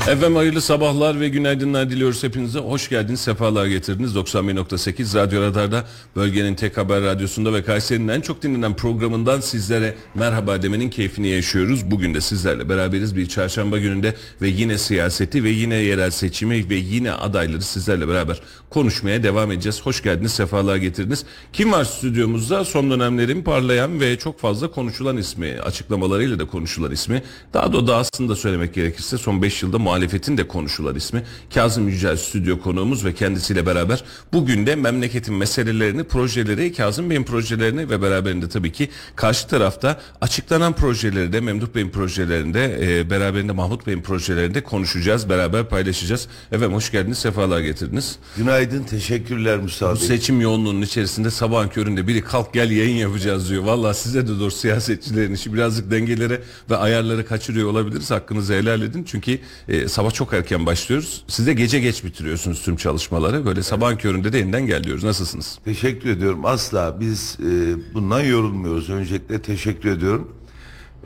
[0.00, 2.58] Efendim hayırlı sabahlar ve günaydınlar diliyoruz hepinize.
[2.58, 4.16] Hoş geldiniz, sefalar getirdiniz.
[4.16, 5.84] 91.8 Radyo Radar'da
[6.16, 11.90] bölgenin tek haber radyosunda ve Kayseri'nin en çok dinlenen programından sizlere merhaba demenin keyfini yaşıyoruz.
[11.90, 16.74] Bugün de sizlerle beraberiz bir çarşamba gününde ve yine siyaseti ve yine yerel seçimi ve
[16.74, 19.80] yine adayları sizlerle beraber konuşmaya devam edeceğiz.
[19.82, 21.24] Hoş geldiniz, sefalar getirdiniz.
[21.52, 22.64] Kim var stüdyomuzda?
[22.64, 27.22] Son dönemlerin parlayan ve çok fazla konuşulan ismi, açıklamalarıyla da konuşulan ismi.
[27.54, 31.22] Daha da aslında söylemek gerekirse son 5 yılda muhalefetin de konuşulan ismi
[31.54, 37.90] Kazım Yücel stüdyo konuğumuz ve kendisiyle beraber bugün de memleketin meselelerini, projeleri, Kazım Bey'in projelerini
[37.90, 43.86] ve beraberinde tabii ki karşı tarafta açıklanan projeleri de Memduh Bey'in projelerinde e, beraberinde Mahmut
[43.86, 46.28] Bey'in projelerinde konuşacağız, beraber paylaşacağız.
[46.52, 48.18] Efendim hoş geldiniz, sefalar getirdiniz.
[48.36, 53.62] Günaydın, teşekkürler Mustafa Bu seçim yoğunluğunun içerisinde sabahın köründe biri kalk gel yayın yapacağız diyor.
[53.62, 58.10] Valla size de doğru siyasetçilerin işi birazcık dengelere ve ayarları kaçırıyor olabiliriz.
[58.10, 59.04] Hakkınızı helal edin.
[59.04, 61.24] Çünkü e, sabah çok erken başlıyoruz.
[61.28, 63.46] Siz de gece geç bitiriyorsunuz tüm çalışmaları.
[63.46, 65.04] Böyle sabahın köründe de yeniden gel diyoruz.
[65.04, 65.58] Nasılsınız?
[65.64, 66.44] Teşekkür ediyorum.
[66.46, 68.90] Asla biz e, bundan yorulmuyoruz.
[68.90, 70.32] Öncelikle teşekkür ediyorum.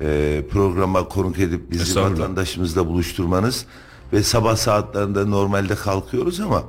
[0.00, 2.19] E, programa konuk edip bizi Estağfurullah.
[2.20, 3.67] vatandaşımızla buluşturmanız
[4.12, 6.62] ve sabah saatlerinde normalde kalkıyoruz ama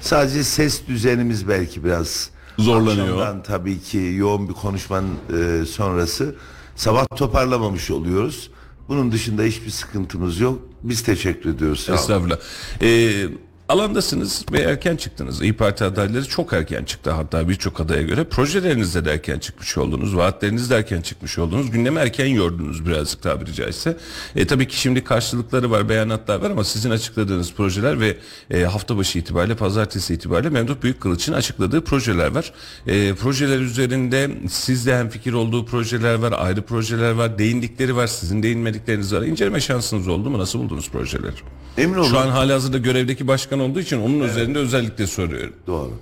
[0.00, 3.18] sadece ses düzenimiz belki biraz Zorlanıyor.
[3.18, 6.34] Akşamdan tabii ki yoğun bir konuşmanın e, sonrası
[6.76, 8.50] sabah toparlamamış oluyoruz.
[8.88, 10.58] Bunun dışında hiçbir sıkıntımız yok.
[10.82, 11.88] Biz teşekkür ediyoruz.
[11.92, 12.38] Estağfurullah.
[12.82, 13.28] Ee,
[13.68, 15.42] alandasınız ve erken çıktınız.
[15.42, 18.24] İyi Parti adayları çok erken çıktı hatta birçok adaya göre.
[18.24, 20.16] Projelerinizde de erken çıkmış oldunuz.
[20.16, 21.70] Vaatleriniz de erken çıkmış oldunuz.
[21.70, 23.96] Gündemi erken yordunuz birazcık tabiri caizse.
[24.36, 28.16] E, tabii ki şimdi karşılıkları var, beyanatlar var ama sizin açıkladığınız projeler ve
[28.50, 32.52] e, hafta başı itibariyle, pazartesi itibariyle Memduh Büyükkılıç'ın açıkladığı projeler var.
[32.86, 38.42] E, projeler üzerinde sizde hem fikir olduğu projeler var, ayrı projeler var, değindikleri var, sizin
[38.42, 39.22] değinmedikleriniz var.
[39.22, 40.38] İnceleme şansınız oldu mu?
[40.38, 41.32] Nasıl buldunuz projeleri?
[41.78, 42.08] Emin olun.
[42.08, 45.54] Şu an halihazırda görevdeki başkan olduğu için onun üzerinde özellikle soruyorum.
[45.66, 45.92] Doğru.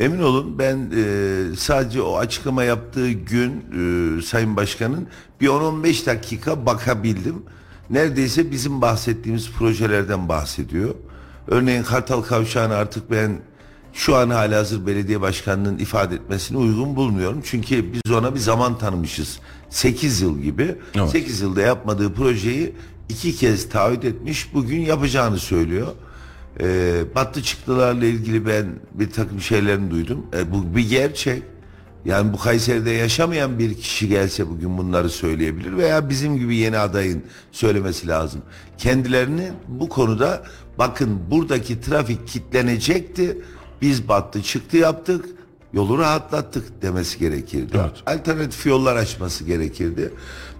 [0.00, 3.50] Emin olun ben e, sadece o açıklama yaptığı gün
[4.18, 5.06] e, Sayın Başkan'ın
[5.40, 7.42] bir 10-15 dakika bakabildim.
[7.90, 10.94] Neredeyse bizim bahsettiğimiz projelerden bahsediyor.
[11.48, 13.38] Örneğin Kartal Kavşağı'nı artık ben
[13.92, 17.40] şu an halihazır belediye başkanının ifade etmesini uygun bulmuyorum.
[17.44, 19.38] Çünkü biz ona bir zaman tanımışız.
[19.70, 20.74] 8 yıl gibi.
[20.94, 21.10] Evet.
[21.10, 22.72] 8 yılda yapmadığı projeyi
[23.08, 24.54] iki kez taahhüt etmiş.
[24.54, 25.86] Bugün yapacağını söylüyor.
[26.60, 30.26] E, battı çıktılarla ilgili ben bir takım şeylerini duydum.
[30.36, 31.42] E, bu bir gerçek.
[32.04, 37.22] Yani bu Kayseri'de yaşamayan bir kişi gelse bugün bunları söyleyebilir veya bizim gibi yeni adayın
[37.52, 38.42] söylemesi lazım.
[38.78, 40.42] Kendilerini bu konuda
[40.78, 43.38] bakın buradaki trafik kitlenecekti.
[43.82, 45.24] Biz battı çıktı yaptık.
[45.72, 47.76] Yolu rahatlattık demesi gerekirdi.
[47.80, 48.02] Evet.
[48.06, 50.12] Alternatif yollar açması gerekirdi.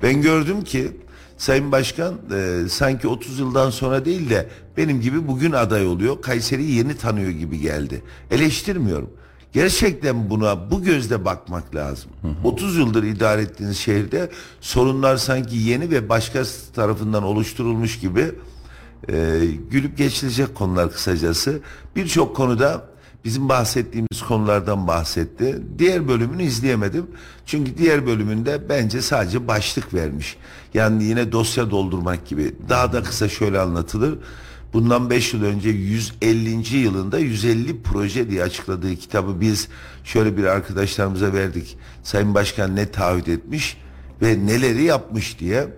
[0.02, 0.92] Ben gördüm ki
[1.38, 6.22] Sayın Başkan e, sanki 30 yıldan sonra değil de benim gibi bugün aday oluyor.
[6.22, 8.02] Kayseri'yi yeni tanıyor gibi geldi.
[8.30, 9.10] Eleştirmiyorum.
[9.52, 12.10] Gerçekten buna bu gözle bakmak lazım.
[12.44, 18.32] 30 yıldır idare ettiğiniz şehirde sorunlar sanki yeni ve başkası tarafından oluşturulmuş gibi
[19.08, 21.60] e, gülüp geçilecek konular kısacası.
[21.96, 22.84] Birçok konuda
[23.24, 25.58] bizim bahsettiğimiz konulardan bahsetti.
[25.78, 27.06] Diğer bölümünü izleyemedim.
[27.46, 30.36] Çünkü diğer bölümünde bence sadece başlık vermiş.
[30.74, 32.54] Yani yine dosya doldurmak gibi.
[32.68, 34.18] Daha da kısa şöyle anlatılır.
[34.72, 36.76] Bundan 5 yıl önce 150.
[36.76, 39.68] yılında 150 proje diye açıkladığı kitabı biz
[40.04, 41.78] şöyle bir arkadaşlarımıza verdik.
[42.02, 43.76] Sayın Başkan ne taahhüt etmiş
[44.22, 45.68] ve neleri yapmış diye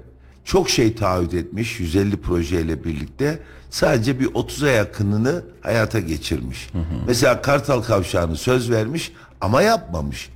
[0.45, 3.39] çok şey taahhüt etmiş 150 projeyle birlikte
[3.71, 6.71] sadece bir 30'a yakınını hayata geçirmiş.
[7.07, 10.31] Mesela Kartal Kavşağı'nı söz vermiş ama yapmamış.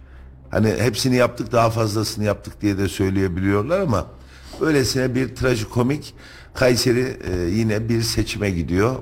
[0.51, 4.07] Hani hepsini yaptık daha fazlasını yaptık diye de söyleyebiliyorlar ama
[4.61, 6.15] öylesine bir trajikomik
[6.55, 8.97] Kayseri e, yine bir seçime gidiyor.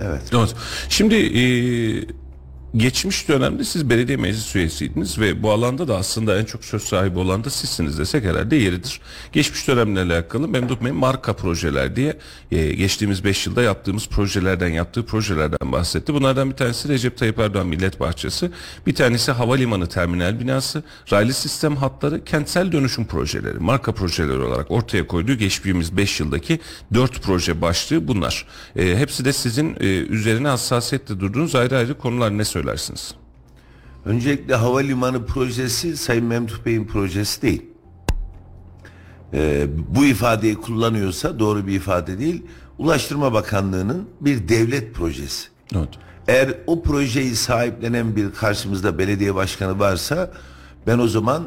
[0.00, 0.22] Evet.
[0.32, 0.54] Evet.
[0.88, 1.42] Şimdi e,
[2.76, 7.18] Geçmiş dönemde siz belediye meclis üyesiydiniz ve bu alanda da aslında en çok söz sahibi
[7.18, 9.00] olan da sizsiniz desek herhalde yeridir.
[9.32, 12.16] Geçmiş dönemle alakalı Memduh Bey marka projeler diye
[12.50, 16.14] e, geçtiğimiz 5 yılda yaptığımız projelerden yaptığı projelerden bahsetti.
[16.14, 18.50] Bunlardan bir tanesi Recep Tayyip Erdoğan Millet Bahçesi,
[18.86, 20.82] bir tanesi havalimanı terminal binası,
[21.12, 26.60] raylı sistem hatları, kentsel dönüşüm projeleri, marka projeleri olarak ortaya koyduğu geçtiğimiz 5 yıldaki
[26.94, 28.46] 4 proje başlığı bunlar.
[28.76, 33.14] E, hepsi de sizin e, üzerine hassasiyetle durduğunuz ayrı ayrı konular ne söylersiniz?
[34.04, 37.62] Öncelikle havalimanı projesi Sayın Memduh Bey'in projesi değil.
[39.32, 42.42] Ee, bu ifadeyi kullanıyorsa doğru bir ifade değil.
[42.78, 45.48] Ulaştırma Bakanlığı'nın bir devlet projesi.
[45.76, 45.88] Evet.
[46.28, 50.32] Eğer o projeyi sahiplenen bir karşımızda belediye başkanı varsa
[50.86, 51.42] ben o zaman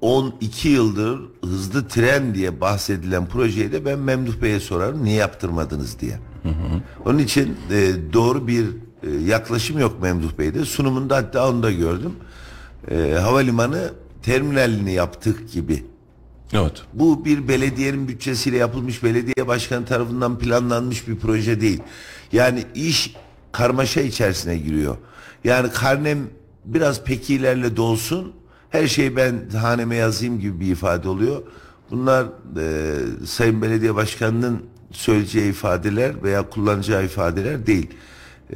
[0.00, 6.18] 12 yıldır hızlı tren diye bahsedilen projeyi de ben Memduh Bey'e sorarım niye yaptırmadınız diye.
[7.04, 8.66] Onun için e, doğru bir
[9.02, 10.64] e, yaklaşım yok Memduh Bey'de.
[10.64, 12.12] Sunumunda hatta onu da gördüm.
[12.90, 13.92] E, havalimanı
[14.22, 15.84] terminalini yaptık gibi.
[16.52, 16.82] Evet.
[16.94, 21.80] Bu bir belediyenin bütçesiyle yapılmış belediye başkanı tarafından planlanmış bir proje değil.
[22.32, 23.14] Yani iş
[23.52, 24.96] karmaşa içerisine giriyor.
[25.44, 26.18] Yani karnem
[26.64, 28.32] biraz pekilerle dolsun.
[28.70, 31.42] Her şeyi ben haneme yazayım gibi bir ifade oluyor.
[31.90, 32.26] Bunlar
[32.60, 32.96] e,
[33.26, 34.62] Sayın Belediye Başkanı'nın
[34.92, 37.90] söyleyeceği ifadeler veya kullanacağı ifadeler değil.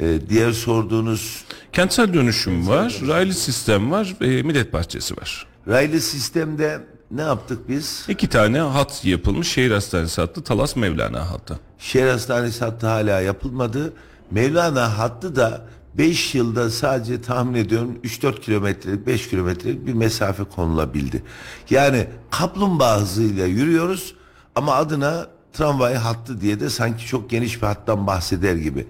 [0.01, 5.47] E, diğer sorduğunuz Kentsel dönüşüm var, raylı sistem var, e, millet bahçesi var.
[5.69, 6.81] raylı sistemde
[7.11, 8.05] ne yaptık biz?
[8.09, 11.61] İki tane hat yapılmış şehir hastanesi hattı Talas Mevlana hattı.
[11.79, 13.93] Şehir hastanesi hattı hala yapılmadı.
[14.31, 15.65] Mevlana hattı da
[15.99, 21.23] 5 yılda sadece tahmin ediyorum 3-4 kilometrelik 5 kilometrelik bir mesafe konulabildi.
[21.71, 24.15] Yani kaplumbağa hızıyla yürüyoruz
[24.55, 28.87] ama adına tramvay hattı diye de sanki çok geniş bir hattan bahseder gibi.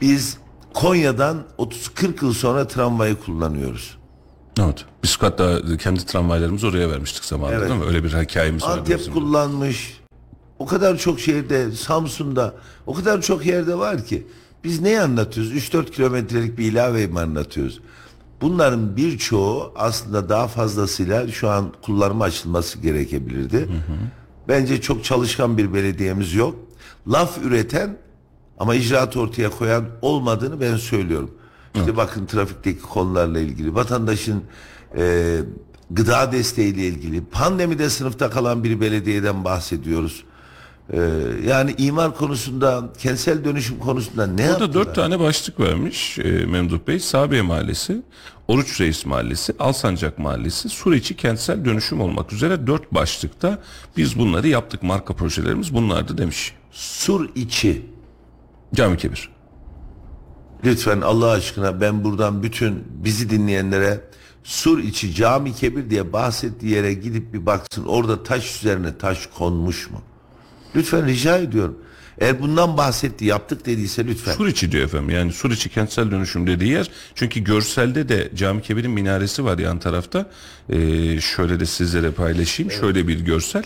[0.00, 0.36] Biz
[0.74, 3.98] Konya'dan 30-40 yıl sonra tramvayı kullanıyoruz.
[4.60, 4.84] Evet.
[5.02, 7.68] Biz hatta kendi tramvaylarımızı oraya vermiştik zamanında Evet.
[7.70, 7.86] değil mi?
[7.86, 8.78] Öyle bir hikayemiz var.
[8.78, 9.12] Antep bizim.
[9.12, 10.00] kullanmış.
[10.58, 12.54] O kadar çok şehirde, Samsun'da
[12.86, 14.26] o kadar çok yerde var ki.
[14.64, 15.52] Biz neyi anlatıyoruz?
[15.52, 17.80] 3-4 kilometrelik bir ilave mi anlatıyoruz?
[18.40, 23.68] Bunların birçoğu aslında daha fazlasıyla şu an kullanıma açılması gerekebilirdi.
[24.48, 26.56] Bence çok çalışkan bir belediyemiz yok.
[27.08, 27.96] Laf üreten
[28.58, 31.30] ama icraat ortaya koyan olmadığını ben söylüyorum.
[31.74, 34.42] İşte bakın trafikteki konularla ilgili, vatandaşın
[34.96, 35.36] e,
[35.90, 40.24] gıda desteğiyle ilgili, pandemide sınıfta kalan bir belediyeden bahsediyoruz.
[40.92, 41.00] E,
[41.46, 44.74] yani imar konusunda, kentsel dönüşüm konusunda ne Burada yaptılar?
[44.74, 46.98] dört tane başlık vermiş e, Memduh Bey.
[47.00, 48.02] Sabiye Mahallesi,
[48.48, 53.58] Oruç Reis Mahallesi, Alsancak Mahallesi, Suriçi kentsel dönüşüm olmak üzere dört başlıkta
[53.96, 54.82] biz bunları yaptık.
[54.82, 56.52] Marka projelerimiz bunlardı demiş.
[56.72, 57.93] Sur içi.
[58.74, 59.28] Cami Kebir.
[60.64, 64.00] Lütfen Allah aşkına ben buradan bütün bizi dinleyenlere
[64.44, 69.90] Sur içi cami kebir diye bahsettiği yere gidip bir baksın orada taş üzerine taş konmuş
[69.90, 70.02] mu?
[70.76, 71.78] Lütfen rica ediyorum.
[72.18, 74.32] Eğer bundan bahsetti yaptık dediyse lütfen.
[74.32, 75.10] Suriçi diyor efendim.
[75.10, 76.90] Yani Suriçi kentsel dönüşüm dediği yer.
[77.14, 80.30] Çünkü görselde de Cami Kebir'in minaresi var yan tarafta.
[80.68, 82.72] Ee, şöyle de sizlere paylaşayım.
[82.72, 83.64] Şöyle bir görsel.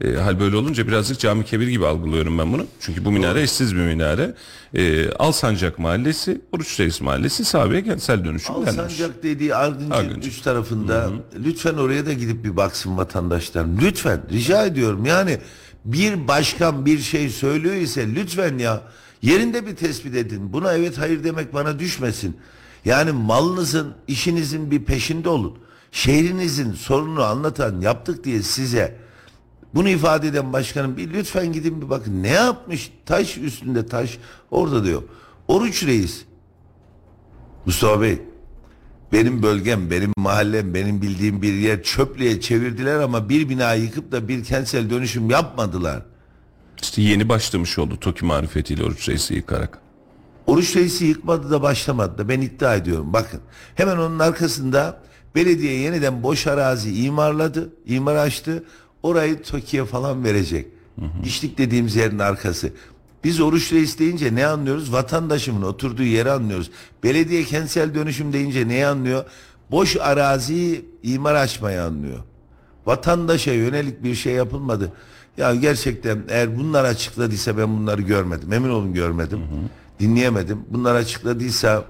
[0.00, 2.66] Ee, hal böyle olunca birazcık Cami Kebir gibi algılıyorum ben bunu.
[2.80, 4.34] Çünkü bu minare eşsiz bir minare.
[4.74, 8.68] Ee, Alsancak Mahallesi, Oruç Reis Mahallesi, Sabiye kentsel dönüşüm denmiş.
[8.68, 10.32] Alsancak dediği Argıncık.
[10.32, 11.10] üst tarafında
[11.44, 13.66] lütfen oraya da gidip bir baksın vatandaşlar.
[13.82, 15.38] Lütfen rica ediyorum yani
[15.84, 18.82] bir başkan bir şey söylüyor ise lütfen ya
[19.22, 20.52] yerinde bir tespit edin.
[20.52, 22.36] Buna evet hayır demek bana düşmesin.
[22.84, 25.58] Yani malınızın işinizin bir peşinde olun.
[25.92, 29.03] Şehrinizin sorununu anlatan yaptık diye size
[29.74, 34.18] bunu ifade eden başkanım bir lütfen gidin bir bakın ne yapmış taş üstünde taş
[34.50, 35.02] orada diyor.
[35.48, 36.24] Oruç Reis
[37.66, 38.18] Mustafa Bey
[39.12, 44.28] benim bölgem, benim mahallem, benim bildiğim bir yer çöplüğe çevirdiler ama bir bina yıkıp da
[44.28, 46.02] bir kentsel dönüşüm yapmadılar.
[46.82, 49.84] İşte yeni başlamış oldu TOKİ marifetiyle Oruç Reis'i yıkarak.
[50.46, 53.12] Oruç reisi yıkmadı da başlamadı da ben iddia ediyorum.
[53.12, 53.40] Bakın
[53.74, 55.00] hemen onun arkasında
[55.34, 58.64] belediye yeniden boş arazi imarladı, imar açtı.
[59.04, 60.66] Orayı TOKİ'ye falan verecek.
[61.24, 62.72] İşlik dediğimiz yerin arkası.
[63.24, 64.92] Biz oruç reis deyince ne anlıyoruz?
[64.92, 66.70] Vatandaşımın oturduğu yeri anlıyoruz.
[67.02, 69.24] Belediye kentsel dönüşüm deyince neyi anlıyor?
[69.70, 72.18] Boş araziyi imar açmayı anlıyor.
[72.86, 74.92] Vatandaşa yönelik bir şey yapılmadı.
[75.36, 78.52] Ya gerçekten eğer bunlar açıkladıysa ben bunları görmedim.
[78.52, 79.40] Emin olun görmedim.
[80.00, 80.58] Dinleyemedim.
[80.70, 81.84] Bunlar açıkladıysa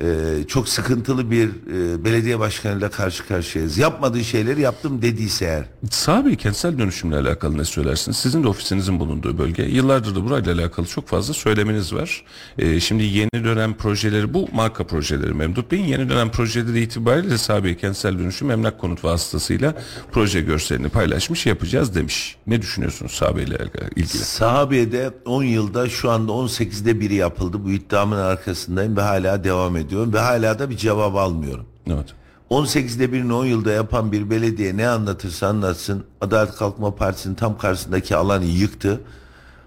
[0.00, 0.06] e,
[0.48, 3.78] çok sıkıntılı bir e, belediye başkanıyla karşı karşıyayız.
[3.78, 5.64] Yapmadığı şeyleri yaptım dediyse eğer.
[5.90, 8.16] Sahabe kentsel dönüşümle alakalı ne söylersiniz?
[8.16, 9.62] Sizin de ofisinizin bulunduğu bölge.
[9.62, 12.24] Yıllardır da burayla alakalı çok fazla söylemeniz var.
[12.58, 17.76] Ee, şimdi yeni dönem projeleri bu marka projeleri Memduh Bey'in yeni dönem projeleri itibariyle Sahabe
[17.76, 19.74] kentsel dönüşüm emlak konut vasıtasıyla
[20.12, 22.36] proje görselini paylaşmış yapacağız demiş.
[22.46, 23.58] Ne düşünüyorsunuz Sahabe ile
[23.96, 24.08] ilgili?
[24.08, 27.64] Sahabe'de 10 yılda şu anda 18'de biri yapıldı.
[27.64, 31.66] Bu iddiamın arkasındayım ve hala devam ediyorum ve hala da bir cevap almıyorum.
[31.86, 32.14] Evet.
[32.50, 38.16] 18'de birini 10 yılda yapan bir belediye ne anlatırsa anlatsın Adalet Kalkınma Partisi'nin tam karşısındaki
[38.16, 39.00] alanı yıktı.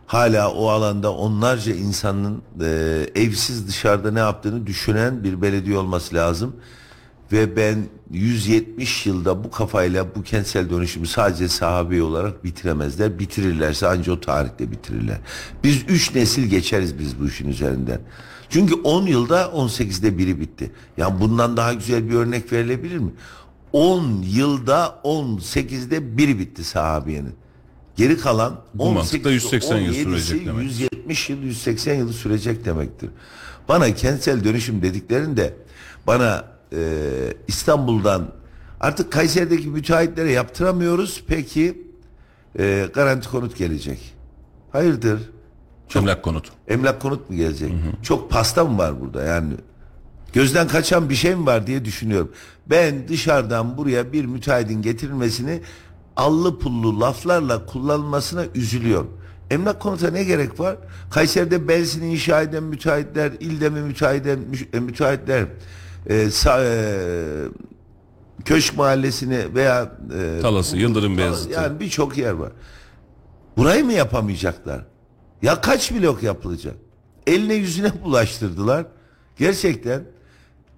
[0.08, 2.68] Hala o alanda onlarca insanın e,
[3.16, 6.56] evsiz dışarıda ne yaptığını düşünen bir belediye olması lazım.
[7.32, 13.20] Ve ben 170 yılda bu kafayla bu kentsel dönüşümü sadece sahabe olarak bitiremezler.
[13.20, 15.18] Bitirirlerse ancak o tarihte bitirirler.
[15.64, 18.02] Biz 3 nesil geçeriz biz bu işin üzerinden.
[18.50, 20.72] Çünkü 10 yılda 18'de biri bitti.
[20.98, 23.12] Yani bundan daha güzel bir örnek verilebilir mi?
[23.74, 27.36] 10 yılda 18'de biri bitti sahabiyenin.
[27.96, 30.64] Geri kalan Bu mantıkla 180 yıl 17'si sürecek demek.
[30.64, 33.10] 170 yıl 180 yıl sürecek demektir.
[33.70, 35.54] Bana kentsel dönüşüm dediklerinde
[36.08, 36.80] bana e,
[37.48, 38.32] İstanbul'dan
[38.80, 41.24] artık Kayseri'deki müteahhitlere yaptıramıyoruz.
[41.28, 41.88] Peki
[42.60, 44.13] e, garanti konut gelecek.
[44.72, 45.30] Hayırdır?
[45.96, 46.51] Emlak konut.
[46.68, 47.72] Emlak konut mu gelecek?
[48.04, 49.54] Çok pasta mı var burada yani?
[50.34, 52.32] Gözden kaçan bir şey mi var diye düşünüyorum.
[52.70, 55.62] Ben dışarıdan buraya bir müteahhitin getirilmesini
[56.16, 59.18] allı pullu laflarla kullanılmasına üzülüyorum.
[59.51, 60.78] Emlak konuta ne gerek var?
[61.12, 63.80] Kayseri'de Belsin'i inşa eden müteahhitler, ilde mi
[64.74, 65.46] e, müteahhitler,
[66.08, 67.48] e, sa- e,
[68.46, 71.53] Köşk Mahallesi'ni veya e, Talası, Yıldırım Beyazıt'ı.
[71.53, 72.51] Yani birçok yer var.
[73.58, 74.86] Burayı mı yapamayacaklar?
[75.41, 76.75] Ya kaç blok yapılacak?
[77.27, 78.86] Eline yüzüne bulaştırdılar.
[79.38, 80.03] Gerçekten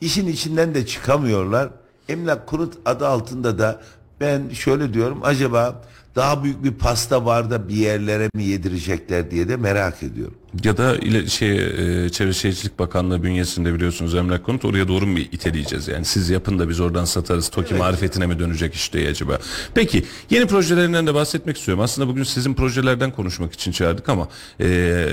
[0.01, 1.69] işin içinden de çıkamıyorlar.
[2.09, 3.81] Emlak konut adı altında da
[4.19, 5.81] ben şöyle diyorum acaba
[6.15, 10.35] daha büyük bir pasta var da bir yerlere mi yedirecekler diye de merak ediyorum.
[10.63, 11.57] Ya da ile, şey
[12.05, 16.59] e, Çevre Şehircilik Bakanlığı bünyesinde biliyorsunuz emlak konut oraya doğru mu iteleyeceğiz yani siz yapın
[16.59, 19.39] da biz oradan satarız TOKİ marifetine mi dönecek işte acaba.
[19.73, 21.83] Peki yeni projelerinden de bahsetmek istiyorum.
[21.83, 24.27] Aslında bugün sizin projelerden konuşmak için çağırdık ama
[24.59, 25.07] e,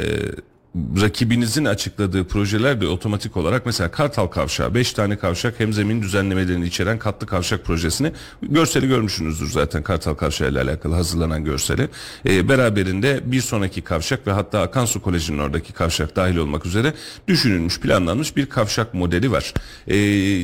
[0.75, 6.67] rakibinizin açıkladığı projeler de otomatik olarak mesela Kartal Kavşağı 5 tane kavşak hem zemin düzenlemelerini
[6.67, 8.13] içeren katlı kavşak projesini
[8.43, 11.89] görseli görmüşsünüzdür zaten Kartal Kavşağı ile alakalı hazırlanan görseli.
[12.29, 16.95] E, beraberinde bir sonraki kavşak ve hatta Akansu Koleji'nin oradaki kavşak dahil olmak üzere
[17.29, 19.55] düşünülmüş planlanmış bir kavşak modeli var.
[19.87, 19.97] E,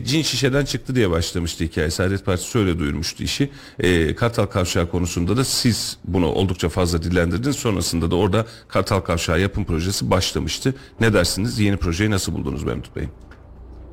[0.04, 1.90] cin şişeden çıktı diye başlamıştı hikaye.
[1.90, 3.50] Saadet Partisi öyle duyurmuştu işi.
[3.78, 7.56] E, Kartal Kavşağı konusunda da siz bunu oldukça fazla dillendirdiniz.
[7.56, 10.74] Sonrasında da orada Kartal Kavşağı yapım projesi başlamıştı.
[11.00, 11.58] Ne dersiniz?
[11.58, 13.08] Yeni projeyi nasıl buldunuz Memduh Bey?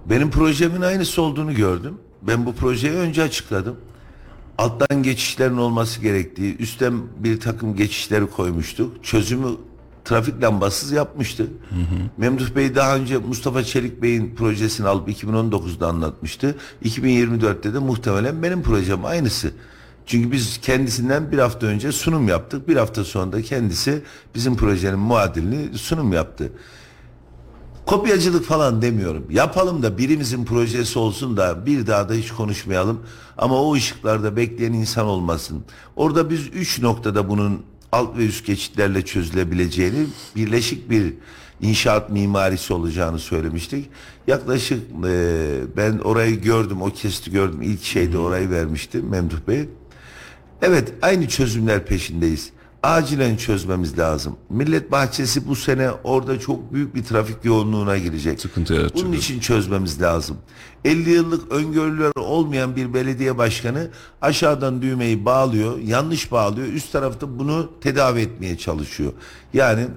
[0.09, 1.97] Benim projemin aynısı olduğunu gördüm.
[2.21, 3.75] Ben bu projeyi önce açıkladım.
[4.57, 9.03] Alttan geçişlerin olması gerektiği, üstten bir takım geçişleri koymuştuk.
[9.03, 9.47] Çözümü
[10.05, 11.47] trafik lambasız yapmıştı.
[12.17, 16.55] Memduh Bey daha önce Mustafa Çelik Bey'in projesini alıp 2019'da anlatmıştı.
[16.85, 19.51] 2024'te de muhtemelen benim projem aynısı.
[20.05, 22.67] Çünkü biz kendisinden bir hafta önce sunum yaptık.
[22.67, 24.01] Bir hafta sonra da kendisi
[24.35, 26.51] bizim projenin muadilini sunum yaptı.
[27.85, 29.25] Kopyacılık falan demiyorum.
[29.29, 32.99] Yapalım da birimizin projesi olsun da bir daha da hiç konuşmayalım.
[33.37, 35.63] Ama o ışıklarda bekleyen insan olmasın.
[35.95, 40.05] Orada biz üç noktada bunun alt ve üst geçitlerle çözülebileceğini,
[40.35, 41.13] birleşik bir
[41.61, 43.89] inşaat mimarisi olacağını söylemiştik.
[44.27, 47.61] Yaklaşık e, ben orayı gördüm, o kesti gördüm.
[47.61, 49.69] İlk şeyde orayı vermişti Memduh Bey.
[50.65, 52.49] Evet aynı çözümler peşindeyiz.
[52.83, 54.35] Acilen çözmemiz lazım.
[54.49, 58.41] Millet Bahçesi bu sene orada çok büyük bir trafik yoğunluğuna girecek.
[58.41, 59.05] Sıkıntı yaratacak.
[59.07, 60.37] Bunun için çözmemiz lazım.
[60.85, 63.89] 50 yıllık öngörüler olmayan bir belediye başkanı
[64.21, 66.67] aşağıdan düğmeyi bağlıyor, yanlış bağlıyor.
[66.67, 69.13] Üst tarafta bunu tedavi etmeye çalışıyor.
[69.53, 69.87] Yani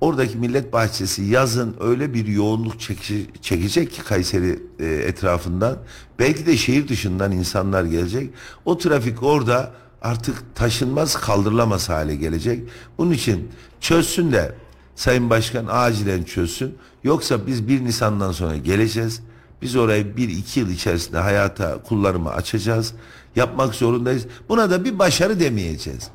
[0.00, 5.78] oradaki Millet Bahçesi yazın öyle bir yoğunluk çeke- çekecek ki Kayseri e, etrafından.
[6.18, 8.30] Belki de şehir dışından insanlar gelecek.
[8.64, 9.72] O trafik orada
[10.04, 12.62] artık taşınmaz kaldırılamaz hale gelecek.
[12.98, 14.54] Bunun için çözsün de
[14.96, 16.74] Sayın Başkan acilen çözsün.
[17.04, 19.20] Yoksa biz 1 Nisan'dan sonra geleceğiz.
[19.62, 22.94] Biz orayı 1-2 yıl içerisinde hayata kullanıma açacağız.
[23.36, 24.26] Yapmak zorundayız.
[24.48, 26.10] Buna da bir başarı demeyeceğiz.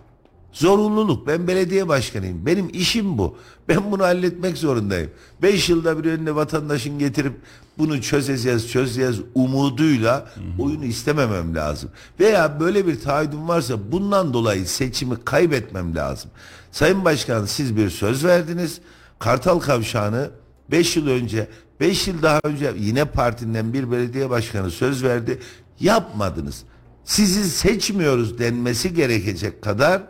[0.52, 1.28] Zorunluluk.
[1.28, 2.46] Ben belediye başkanıyım.
[2.46, 3.38] Benim işim bu.
[3.68, 5.12] Ben bunu halletmek zorundayım.
[5.42, 7.34] 5 yılda bir önüne vatandaşın getirip
[7.80, 10.28] bunu çözeceğiz, çözeceğiz umuduyla
[10.60, 11.90] oyunu istememem lazım.
[12.20, 16.32] Veya böyle bir taahhüdüm varsa bundan dolayı seçimi kaybetmem lazım.
[16.72, 18.80] Sayın Başkan siz bir söz verdiniz.
[19.20, 20.30] Kartal Kavşağı'nı
[20.72, 21.48] 5 yıl önce
[21.80, 25.40] 5 yıl daha önce yine partiden bir belediye başkanı söz verdi.
[25.80, 26.64] Yapmadınız.
[27.06, 30.02] Sizi seçmiyoruz denmesi gerekecek kadar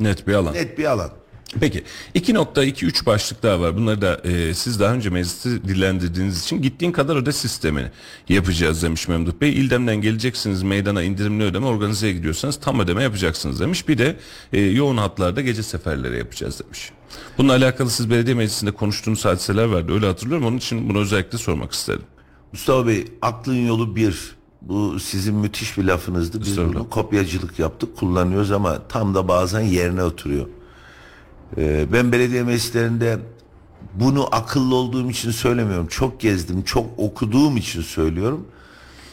[0.00, 0.54] Net bir alan.
[0.54, 1.10] net bir alan.
[1.60, 3.76] Peki 2.2-3 başlık daha var.
[3.76, 7.90] Bunları da e, siz daha önce mecliste dillendirdiğiniz için gittiğin kadar öde sistemini
[8.28, 9.52] yapacağız demiş Memduh Bey.
[9.52, 13.88] İldem'den geleceksiniz meydana indirimli ödeme organizeye gidiyorsanız tam ödeme yapacaksınız demiş.
[13.88, 14.16] Bir de
[14.52, 16.90] e, yoğun hatlarda gece seferleri yapacağız demiş.
[17.38, 20.46] Bununla alakalı siz belediye meclisinde konuştuğunuz hadiseler vardı öyle hatırlıyorum.
[20.46, 22.06] Onun için bunu özellikle sormak istedim.
[22.52, 24.38] Mustafa Bey aklın yolu bir.
[24.62, 26.40] Bu sizin müthiş bir lafınızdı.
[26.40, 30.46] Biz bunu kopyacılık yaptık kullanıyoruz ama tam da bazen yerine oturuyor.
[31.56, 33.18] Ee, ben belediye meclislerinde
[33.94, 35.86] bunu akıllı olduğum için söylemiyorum.
[35.86, 38.46] Çok gezdim, çok okuduğum için söylüyorum.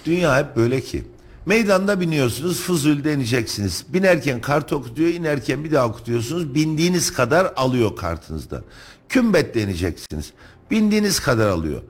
[0.06, 1.04] Dünya hep böyle ki.
[1.46, 3.86] Meydanda biniyorsunuz, Fuzul'de ineceksiniz.
[3.90, 6.56] Binerken kart okutuyor, inerken bir daha okutuyorsunuz.
[6.56, 8.64] Bindiğiniz kadar alıyor kartınızdan.
[9.10, 10.32] Kümbet'te ineceksiniz.
[10.72, 11.82] Bindiğiniz kadar alıyor.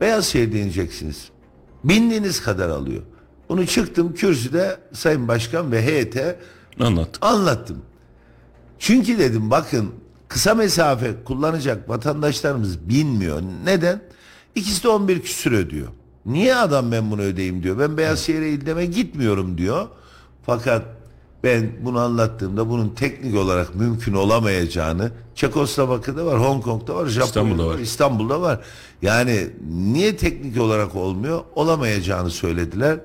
[0.00, 1.28] Beyaz şehirde ineceksiniz.
[1.84, 3.02] Bindiğiniz kadar alıyor.
[3.48, 6.38] Bunu çıktım kürsüde Sayın Başkan ve heyete
[6.80, 7.24] Anlattık.
[7.24, 7.82] anlattım.
[8.82, 9.90] Çünkü dedim bakın
[10.28, 13.42] kısa mesafe kullanacak vatandaşlarımız bilmiyor.
[13.64, 14.02] Neden?
[14.54, 15.88] İkisi de 11 küsür ödüyor.
[16.26, 17.78] Niye adam ben bunu ödeyeyim diyor.
[17.78, 19.88] Ben Beyazşehir'e ildeme gitmiyorum diyor.
[20.46, 20.82] Fakat
[21.44, 27.66] ben bunu anlattığımda bunun teknik olarak mümkün olamayacağını Çekoslovakya'da var, Hong Kong'da var, Japonya'da İstanbul'da
[27.66, 27.78] var.
[27.78, 28.60] İstanbul'da var.
[29.02, 31.40] Yani niye teknik olarak olmuyor?
[31.54, 32.98] Olamayacağını söylediler.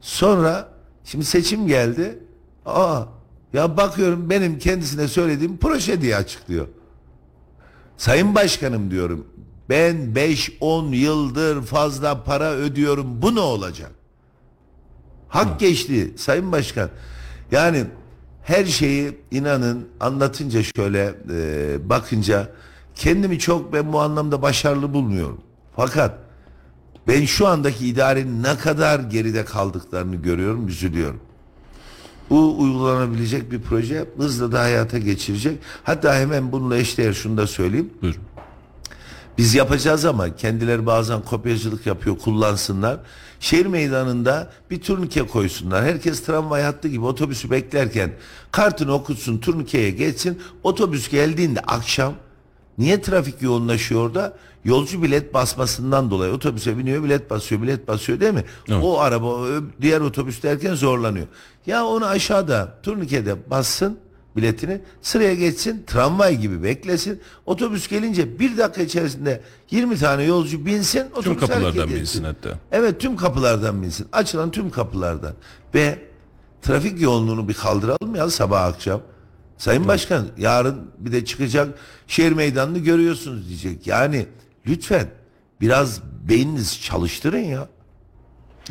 [0.00, 0.68] Sonra
[1.04, 2.18] şimdi seçim geldi.
[2.66, 3.04] Aa
[3.52, 6.68] ya bakıyorum benim kendisine söylediğim proje diye açıklıyor.
[7.96, 9.26] Sayın Başkanım diyorum.
[9.68, 13.22] Ben 5-10 yıldır fazla para ödüyorum.
[13.22, 13.90] Bu ne olacak?
[15.28, 16.90] Hak geçti Sayın Başkan.
[17.52, 17.84] Yani
[18.42, 22.48] her şeyi inanın anlatınca şöyle e, bakınca
[22.94, 25.40] kendimi çok ben bu anlamda başarılı bulmuyorum.
[25.76, 26.18] Fakat
[27.08, 31.20] ben şu andaki idarenin ne kadar geride kaldıklarını görüyorum, üzülüyorum.
[32.30, 35.58] Bu uygulanabilecek bir proje hızla da hayata geçirecek.
[35.84, 37.90] Hatta hemen bununla eşdeğer şunu da söyleyeyim.
[38.02, 38.20] Buyurun.
[39.38, 43.00] Biz yapacağız ama kendileri bazen kopyacılık yapıyor kullansınlar.
[43.40, 45.84] Şehir meydanında bir turnike koysunlar.
[45.84, 48.12] Herkes tramvay hattı gibi otobüsü beklerken
[48.52, 50.42] kartını okutsun turnikeye geçsin.
[50.62, 52.14] Otobüs geldiğinde akşam
[52.80, 54.36] niye trafik yoğunlaşıyor orada?
[54.64, 58.44] Yolcu bilet basmasından dolayı otobüse biniyor bilet basıyor bilet basıyor değil mi?
[58.68, 58.80] Evet.
[58.84, 59.46] O araba
[59.80, 61.26] diğer otobüs derken zorlanıyor.
[61.66, 63.98] Ya onu aşağıda turnikede bassın
[64.36, 69.40] biletini sıraya geçsin tramvay gibi beklesin otobüs gelince bir dakika içerisinde
[69.70, 72.50] 20 tane yolcu binsin otobüs Tüm kapılardan bilsin hatta.
[72.72, 75.32] Evet tüm kapılardan binsin açılan tüm kapılardan
[75.74, 75.98] ve
[76.62, 79.00] trafik yoğunluğunu bir kaldıralım ya sabah akşam
[79.60, 84.26] Sayın Başkan yarın bir de çıkacak şehir meydanını görüyorsunuz diyecek yani
[84.66, 85.08] lütfen
[85.60, 87.68] biraz beyniniz çalıştırın ya.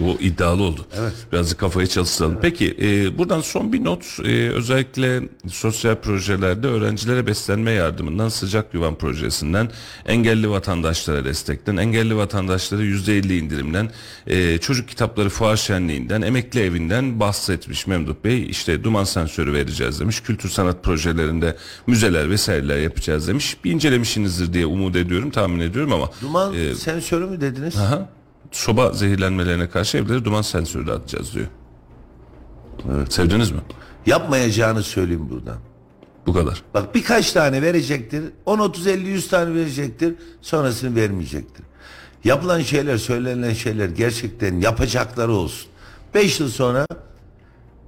[0.06, 0.86] O iddialı oldu.
[1.00, 1.14] Evet.
[1.32, 2.38] Birazcık kafayı çalıştıralım.
[2.42, 4.06] Peki e, buradan son bir not.
[4.24, 9.72] E, özellikle sosyal projelerde öğrencilere beslenme yardımından sıcak yuvan projesinden
[10.06, 13.92] engelli vatandaşlara destekten, engelli vatandaşlara %50 indirimden,
[14.28, 18.50] e, çocuk kitapları fuar şenliğinden, emekli evinden bahsetmiş Memduh Bey.
[18.50, 20.22] İşte duman sensörü vereceğiz demiş.
[20.22, 21.58] Kültür sanat projelerinde
[21.88, 23.58] müzeler vesaireler yapacağız demiş.
[23.64, 27.78] Bir incelemişsinizdir diye umut ediyorum, tahmin ediyorum ama Duman e, sensörü mü dediniz?
[27.78, 28.10] Aha.
[28.52, 31.48] Soba zehirlenmelerine karşı evlere duman sensörü de atacağız diyor.
[32.96, 33.14] Evet.
[33.14, 33.60] Sevdiniz mi?
[34.06, 35.58] Yapmayacağını söyleyeyim buradan.
[36.28, 36.64] Bu kadar.
[36.74, 38.24] Bak birkaç tane verecektir.
[38.46, 40.16] 10, 30, 50, 100 tane verecektir.
[40.42, 41.66] Sonrasını vermeyecektir.
[42.24, 45.70] Yapılan şeyler, söylenen şeyler gerçekten yapacakları olsun.
[46.14, 46.86] 5 yıl sonra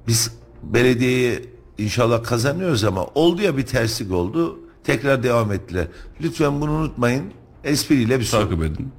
[0.08, 4.60] biz belediyeyi inşallah kazanıyoruz ama oldu ya bir terslik oldu.
[4.84, 5.88] Tekrar devam ettiler.
[6.22, 7.24] Lütfen bunu unutmayın.
[7.64, 8.50] Espriyle bir soru.
[8.50, 8.92] Takip edin.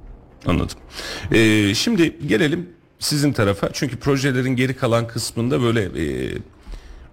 [0.45, 0.77] Anladım.
[1.31, 3.69] Ee, şimdi gelelim sizin tarafa.
[3.73, 6.37] Çünkü projelerin geri kalan kısmında böyle e,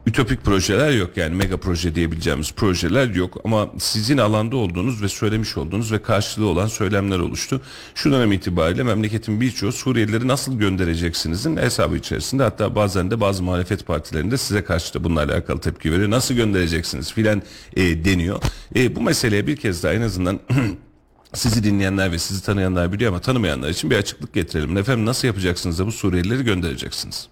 [0.06, 1.16] ütopik projeler yok.
[1.16, 3.40] Yani mega proje diyebileceğimiz projeler yok.
[3.44, 7.60] Ama sizin alanda olduğunuz ve söylemiş olduğunuz ve karşılığı olan söylemler oluştu.
[7.94, 12.42] Şu dönem itibariyle memleketin birçoğu Suriyelileri nasıl göndereceksinizin hesabı içerisinde.
[12.42, 16.10] Hatta bazen de bazı muhalefet partilerinde size karşı da bununla alakalı tepki veriyor.
[16.10, 17.42] Nasıl göndereceksiniz filan
[17.76, 18.42] e, deniyor.
[18.76, 20.40] E, bu meseleye bir kez daha en azından
[21.34, 24.76] sizi dinleyenler ve sizi tanıyanlar biliyor ama tanımayanlar için bir açıklık getirelim.
[24.76, 27.28] Efendim nasıl yapacaksınız da bu Suriyelileri göndereceksiniz?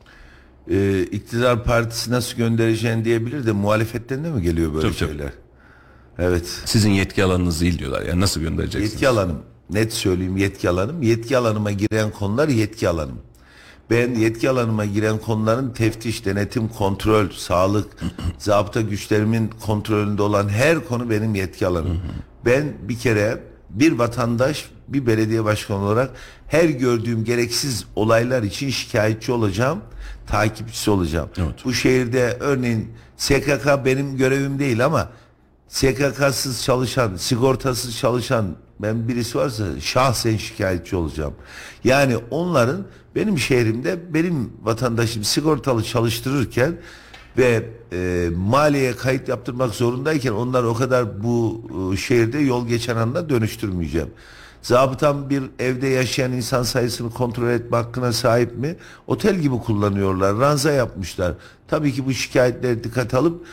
[0.70, 5.08] Ee, iktidar partisi nasıl göndereceğini diyebilir de muhalefetten de mi geliyor böyle Tabii, tabii.
[5.10, 5.32] şeyler?
[6.18, 6.46] Evet.
[6.64, 8.02] Sizin yetki alanınız değil diyorlar.
[8.02, 8.92] Yani nasıl göndereceksiniz?
[8.92, 9.42] Yetki alanım.
[9.70, 11.02] Net söyleyeyim yetki alanım.
[11.02, 13.18] Yetki alanıma giren konular yetki alanım.
[13.90, 17.86] Ben yetki alanıma giren konuların teftiş, denetim, kontrol, sağlık,
[18.38, 22.00] zabıta güçlerimin kontrolünde olan her konu benim yetki alanım.
[22.44, 26.10] Ben bir kere bir vatandaş, bir belediye başkanı olarak
[26.48, 29.80] her gördüğüm gereksiz olaylar için şikayetçi olacağım,
[30.26, 31.28] takipçisi olacağım.
[31.38, 31.64] Evet.
[31.64, 35.08] Bu şehirde örneğin SKK benim görevim değil ama
[35.68, 41.34] SKK'sız çalışan, sigortasız çalışan ben birisi varsa şahsen şikayetçi olacağım.
[41.84, 46.76] Yani onların benim şehrimde benim vatandaşım sigortalı çalıştırırken
[47.36, 51.62] ve e, maliye kayıt yaptırmak zorundayken onlar o kadar bu
[51.92, 54.08] e, şehirde yol geçen anda dönüştürmeyeceğim.
[54.62, 58.76] Zabıtam bir evde yaşayan insan sayısını kontrol etme hakkına sahip mi?
[59.06, 60.36] Otel gibi kullanıyorlar.
[60.36, 61.34] Ranza yapmışlar.
[61.68, 63.46] Tabii ki bu şikayetleri dikkat alıp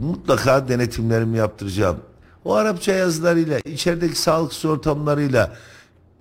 [0.00, 1.96] mutlaka denetimlerimi yaptıracağım.
[2.44, 5.56] O Arapça yazılarıyla, içerideki sağlıksız ortamlarıyla,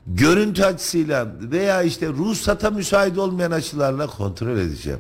[0.07, 4.99] görüntü açısıyla veya işte ruhsata müsait olmayan açılarla kontrol edeceğim.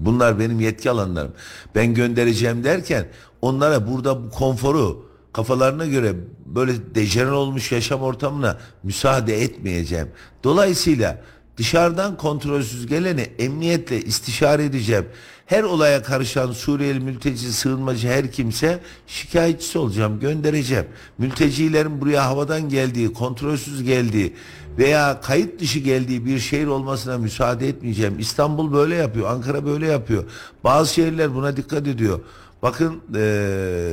[0.00, 1.32] Bunlar benim yetki alanlarım.
[1.74, 3.06] Ben göndereceğim derken
[3.42, 6.14] onlara burada bu konforu kafalarına göre
[6.46, 10.08] böyle dejener olmuş yaşam ortamına müsaade etmeyeceğim.
[10.44, 11.20] Dolayısıyla
[11.56, 15.06] dışarıdan kontrolsüz geleni emniyetle istişare edeceğim.
[15.46, 20.86] Her olaya karışan Suriyeli mülteci, sığınmacı her kimse şikayetçisi olacağım, göndereceğim.
[21.18, 24.34] Mültecilerin buraya havadan geldiği, kontrolsüz geldiği
[24.80, 28.18] veya kayıt dışı geldiği bir şehir olmasına müsaade etmeyeceğim.
[28.18, 30.24] İstanbul böyle yapıyor, Ankara böyle yapıyor.
[30.64, 32.20] Bazı şehirler buna dikkat ediyor.
[32.62, 33.20] Bakın eee,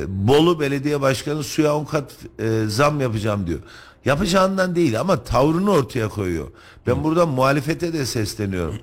[0.08, 3.58] Bolu Belediye Başkanı suya 10 kat eee, zam yapacağım diyor.
[4.04, 6.46] Yapacağından değil ama tavrını ortaya koyuyor.
[6.86, 8.74] Ben buradan muhalefete de sesleniyorum.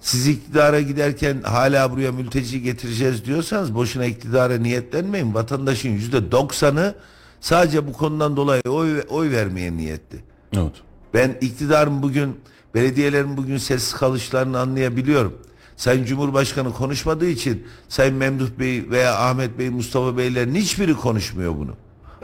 [0.00, 5.34] Siz iktidara giderken hala buraya mülteci getireceğiz diyorsanız boşuna iktidara niyetlenmeyin.
[5.34, 6.94] Vatandaşın yüzde doksanı
[7.40, 10.18] sadece bu konudan dolayı oy, oy vermeye niyetli.
[10.56, 10.72] Evet.
[11.14, 12.40] Ben iktidarın bugün,
[12.74, 15.38] belediyelerin bugün sessiz kalışlarını anlayabiliyorum.
[15.76, 21.76] Sayın Cumhurbaşkanı konuşmadığı için Sayın Memduh Bey veya Ahmet Bey, Mustafa Beylerin hiçbiri konuşmuyor bunu.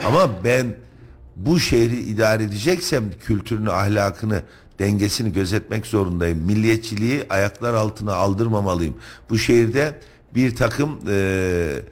[0.07, 0.77] Ama ben
[1.37, 4.43] bu şehri idare edeceksem kültürünü, ahlakını,
[4.79, 6.39] dengesini gözetmek zorundayım.
[6.39, 8.95] Milliyetçiliği ayaklar altına aldırmamalıyım.
[9.31, 10.01] Bu şehirde
[10.35, 11.83] bir takım eee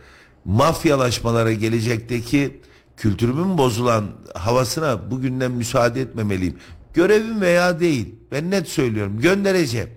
[0.45, 2.61] mafyalaşmalara gelecekteki
[2.97, 6.57] kültürümün bozulan havasına bugünden müsaade etmemeliyim.
[6.95, 8.15] Görevim veya değil.
[8.33, 9.21] Ben net söylüyorum.
[9.21, 9.89] Göndereceğim.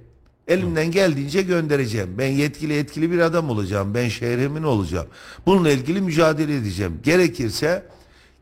[0.47, 2.09] Elimden geldiğince göndereceğim.
[2.17, 3.93] Ben yetkili etkili bir adam olacağım.
[3.93, 5.07] Ben şehrimin olacağım.
[5.45, 6.99] Bununla ilgili mücadele edeceğim.
[7.03, 7.83] Gerekirse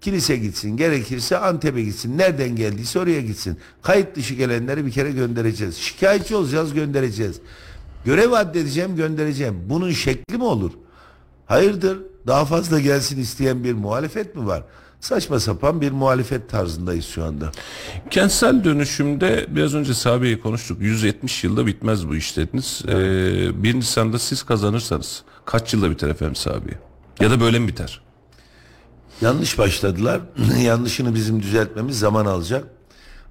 [0.01, 2.17] kilise gitsin, gerekirse Antep'e gitsin.
[2.17, 3.57] Nereden geldiyse oraya gitsin.
[3.81, 5.77] Kayıt dışı gelenleri bir kere göndereceğiz.
[5.77, 7.39] Şikayetçi olacağız, göndereceğiz.
[8.05, 9.55] Görev addedeceğim, göndereceğim.
[9.69, 10.71] Bunun şekli mi olur?
[11.45, 11.99] Hayırdır?
[12.27, 14.63] Daha fazla gelsin isteyen bir muhalefet mi var?
[15.03, 17.51] Saçma sapan bir muhalefet tarzındayız şu anda.
[18.09, 20.81] Kentsel dönüşümde biraz önce Sabi'yi konuştuk.
[20.81, 22.81] 170 yılda bitmez bu iş dediniz.
[22.87, 26.77] Ee, 1 Nisan'da siz kazanırsanız kaç yılda biter efendim Sabi?
[27.19, 28.01] Ya da böyle mi biter?
[29.21, 30.21] Yanlış başladılar.
[30.61, 32.65] Yanlışını bizim düzeltmemiz zaman alacak.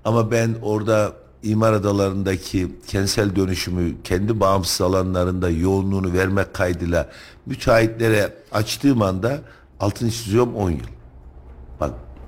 [0.04, 7.10] Ama ben orada imar adalarındaki kentsel dönüşümü kendi bağımsız alanlarında yoğunluğunu vermek kaydıyla
[7.46, 9.40] müteahhitlere açtığım anda
[9.80, 11.01] altını çiziyorum 10 yıl.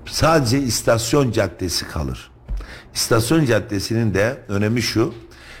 [0.05, 2.31] Sadece istasyon caddesi kalır.
[2.93, 5.13] İstasyon caddesinin de önemi şu.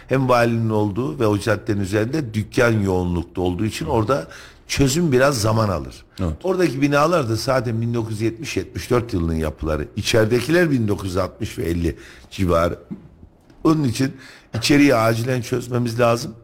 [0.07, 4.27] Hem valinin olduğu ve o caddenin üzerinde dükkan yoğunlukta olduğu için orada
[4.67, 6.05] çözüm biraz zaman alır.
[6.19, 6.35] Evet.
[6.43, 9.87] Oradaki binalar da zaten 1970-74 yılının yapıları.
[9.95, 11.95] İçeridekiler 1960 ve 50
[12.31, 12.79] civarı.
[13.63, 14.17] Onun için
[14.57, 16.35] içeriği acilen çözmemiz lazım.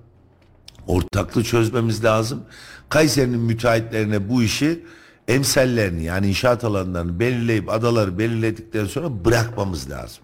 [0.88, 2.42] Ortaklı çözmemiz lazım.
[2.90, 4.84] Kayseri'nin müteahhitlerine bu işi
[5.32, 10.24] emsallerini yani inşaat alanlarını belirleyip adaları belirledikten sonra bırakmamız lazım.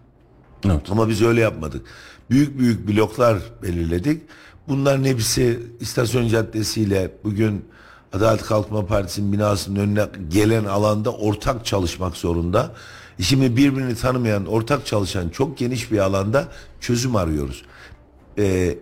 [0.66, 0.82] Evet.
[0.90, 1.86] Ama biz öyle yapmadık.
[2.30, 4.22] Büyük büyük bloklar belirledik.
[4.68, 7.66] Bunların hepsi istasyon caddesiyle bugün
[8.14, 12.74] Adalet Kalkınma Partisi'nin binasının önüne gelen alanda ortak çalışmak zorunda.
[13.20, 16.48] Şimdi birbirini tanımayan, ortak çalışan çok geniş bir alanda
[16.80, 17.64] çözüm arıyoruz.
[18.38, 18.78] Ee,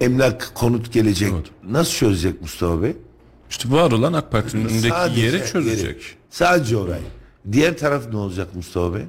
[0.00, 1.32] emlak konut gelecek.
[1.34, 1.46] Evet.
[1.68, 2.96] Nasıl çözecek Mustafa Bey?
[3.50, 5.84] İşte var olan AK Parti'nin önündeki Sadece yeri çözecek.
[5.86, 5.98] yeri.
[6.30, 7.02] Sadece orayı.
[7.52, 9.02] Diğer taraf ne olacak Mustafa Bey?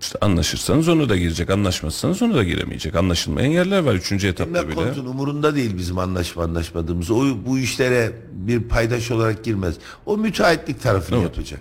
[0.00, 2.94] İşte anlaşırsanız onu da girecek, anlaşmazsanız onu da giremeyecek.
[2.96, 4.74] Anlaşılmayan yerler var üçüncü etapta Emlak bile.
[4.74, 7.10] konutun umurunda değil bizim anlaşma anlaşmadığımız.
[7.10, 9.74] O bu işlere bir paydaş olarak girmez.
[10.06, 11.24] O müteahhitlik tarafını Evet.
[11.36, 11.60] yapacak.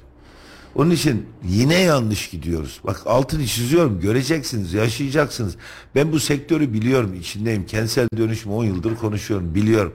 [0.76, 2.80] Onun için yine yanlış gidiyoruz.
[2.84, 4.00] Bak altını çiziyorum.
[4.00, 5.56] Göreceksiniz, yaşayacaksınız.
[5.96, 7.66] Ben bu sektörü biliyorum, içindeyim.
[7.66, 9.94] Kentsel dönüşümü 10 yıldır konuşuyorum, biliyorum.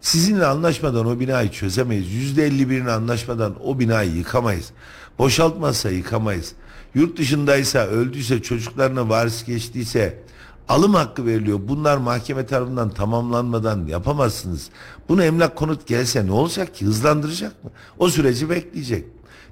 [0.00, 2.12] Sizinle anlaşmadan o binayı çözemeyiz.
[2.12, 4.70] Yüzde elli birini anlaşmadan o binayı yıkamayız.
[5.18, 6.52] Boşaltmazsa yıkamayız.
[6.94, 10.22] Yurt dışındaysa, öldüyse, çocuklarına varis geçtiyse,
[10.68, 11.60] alım hakkı veriliyor.
[11.68, 14.68] Bunlar mahkeme tarafından tamamlanmadan yapamazsınız.
[15.08, 16.86] Bunu emlak konut gelse ne olacak ki?
[16.86, 17.70] Hızlandıracak mı?
[17.98, 19.04] O süreci bekleyecek.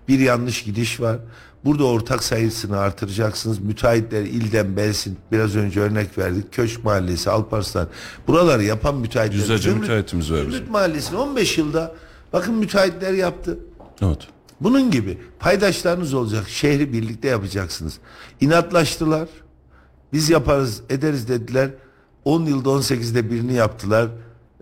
[0.08, 1.18] Bir yanlış gidiş var.
[1.64, 3.58] Burada ortak sayısını artıracaksınız.
[3.58, 5.18] Müteahhitler ilden belsin.
[5.32, 6.52] Biraz önce örnek verdik.
[6.52, 7.88] Köşk Mahallesi, Alparslan.
[8.26, 9.38] Buraları yapan müteahhitler.
[9.38, 10.38] Yüzlerce müteahhitimiz var.
[10.38, 11.94] Zümrüt Mahallesi'ni 15 yılda
[12.32, 13.58] bakın müteahhitler yaptı.
[14.02, 14.18] Evet.
[14.60, 16.48] Bunun gibi paydaşlarınız olacak.
[16.48, 17.98] Şehri birlikte yapacaksınız.
[18.40, 19.28] İnatlaştılar.
[20.12, 21.70] Biz yaparız ederiz dediler.
[22.24, 24.08] 10 yılda 18'de birini yaptılar.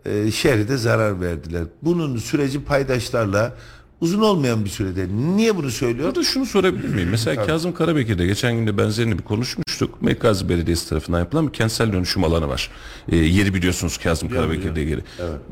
[0.06, 1.64] Ee, şehre de zarar verdiler.
[1.82, 3.54] Bunun süreci paydaşlarla
[4.00, 5.06] uzun olmayan bir sürede.
[5.36, 6.08] Niye bunu söylüyor?
[6.08, 7.08] Burada şunu sorabilir miyim?
[7.10, 10.02] Mesela Kazım Karabekir'de geçen gün de benzerini bir konuşmuştuk.
[10.02, 12.70] Mekkaz Belediyesi tarafından yapılan bir kentsel dönüşüm alanı var.
[13.08, 15.00] Ee, yeri biliyorsunuz Kazım Karabekir'de yeri.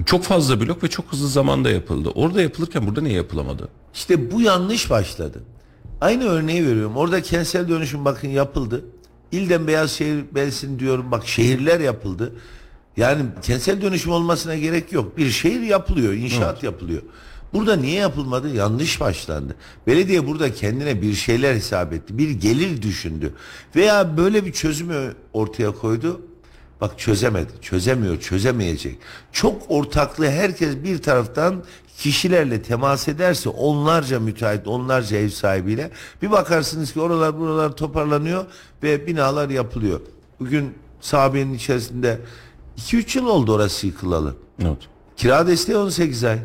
[0.06, 2.08] Çok fazla blok ve çok hızlı zamanda yapıldı.
[2.14, 3.68] Orada yapılırken burada niye yapılamadı?
[3.94, 5.42] İşte bu yanlış başladı.
[6.00, 6.96] Aynı örneği veriyorum.
[6.96, 8.84] Orada kentsel dönüşüm bakın yapıldı.
[9.32, 11.10] İlden beyaz şehir belsin diyorum.
[11.10, 12.32] Bak şehirler yapıldı.
[12.96, 15.18] Yani kentsel dönüşüm olmasına gerek yok.
[15.18, 17.02] Bir şehir yapılıyor, inşaat yapılıyor.
[17.54, 18.54] Burada niye yapılmadı?
[18.54, 19.56] Yanlış başlandı.
[19.86, 22.18] Belediye burada kendine bir şeyler hesap etti.
[22.18, 23.32] Bir gelir düşündü.
[23.76, 26.20] Veya böyle bir çözümü ortaya koydu.
[26.80, 28.98] Bak çözemedi, çözemiyor, çözemeyecek.
[29.32, 31.64] Çok ortaklı herkes bir taraftan
[31.98, 35.90] kişilerle temas ederse onlarca müteahhit, onlarca ev sahibiyle
[36.22, 38.44] bir bakarsınız ki oralar buralar toparlanıyor
[38.82, 40.00] ve binalar yapılıyor.
[40.40, 42.18] Bugün sahabenin içerisinde
[42.78, 44.34] 2-3 yıl oldu orası yıkılalı.
[44.62, 44.78] Evet.
[45.16, 46.38] Kira desteği 18 ay.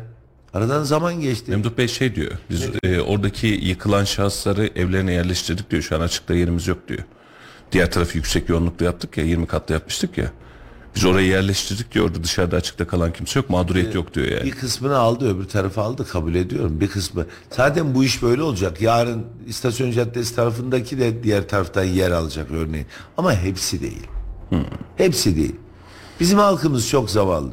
[0.54, 1.50] Aradan zaman geçti.
[1.50, 2.32] Memduh Bey şey diyor.
[2.50, 5.82] Biz e, oradaki yıkılan şahısları evlerine yerleştirdik diyor.
[5.82, 7.00] Şu an açıkta yerimiz yok diyor.
[7.72, 10.32] Diğer tarafı yüksek yoğunlukta yaptık ya 20 katlı yapmıştık ya.
[10.94, 12.06] Biz orayı yerleştirdik diyor.
[12.06, 13.50] Orada dışarıda açıkta kalan kimse yok.
[13.50, 14.44] Mağduriyet yok diyor yani.
[14.44, 17.26] Bir kısmını aldı öbür tarafı aldı kabul ediyorum bir kısmı.
[17.50, 18.82] Zaten bu iş böyle olacak.
[18.82, 22.86] Yarın istasyon caddesi tarafındaki de diğer taraftan yer alacak örneğin.
[23.16, 24.06] Ama hepsi değil.
[24.96, 25.56] Hepsi değil.
[26.20, 27.52] Bizim halkımız çok zavallı.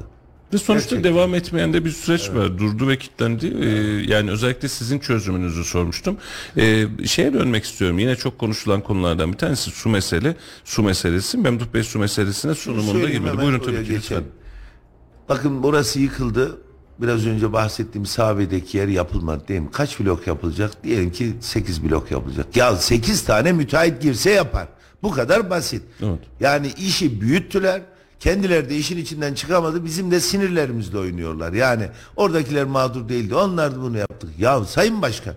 [0.54, 1.14] Ve sonuçta Gerçekten.
[1.14, 2.58] devam etmeyen de bir süreç var.
[2.58, 3.48] Durdu ve kilitlendi.
[3.62, 3.68] Ee,
[4.14, 6.18] yani özellikle sizin çözümünüzü sormuştum.
[6.58, 8.00] Ee, şeye dönmek istiyorum.
[8.00, 10.36] Yine çok konuşulan konulardan bir tanesi su mesele.
[10.66, 11.38] Su meselesi.
[11.38, 13.38] Memduh Bey su meselesine sunumunda girmedi.
[13.38, 13.96] Buyurun tabii ki lütfen.
[13.96, 14.26] geçelim.
[15.30, 16.58] Bakın burası yıkıldı.
[17.02, 19.70] Biraz önce bahsettiğim sahabedeki yer yapılmadı değil mi?
[19.72, 20.84] Kaç blok yapılacak?
[20.84, 22.56] Diyelim ki 8 blok yapılacak.
[22.58, 24.68] Ya 8 tane müteahhit girse yapar.
[25.04, 25.82] Bu kadar basit.
[26.02, 26.20] Evet.
[26.40, 27.82] Yani işi büyüttüler.
[28.20, 29.86] Kendileri de işin içinden çıkamadı.
[29.86, 31.54] Bizim de sinirlerimizle oynuyorlar.
[31.54, 33.36] Yani oradakiler mağdur değildi.
[33.36, 34.30] Onlar da bunu yaptık.
[34.40, 35.36] Ya Sayın Başkan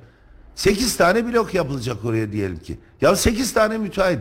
[0.54, 2.78] 8 tane blok yapılacak oraya diyelim ki.
[3.00, 4.20] Ya 8 tane müteahhit.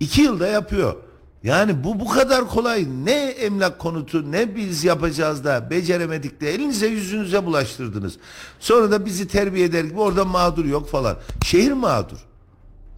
[0.00, 0.94] 2 yılda yapıyor.
[1.42, 2.86] Yani bu bu kadar kolay.
[3.04, 8.16] Ne emlak konutu ne biz yapacağız da beceremedik de elinize yüzünüze bulaştırdınız.
[8.60, 11.16] Sonra da bizi terbiye eder gibi orada mağdur yok falan.
[11.44, 12.18] Şehir mağdur.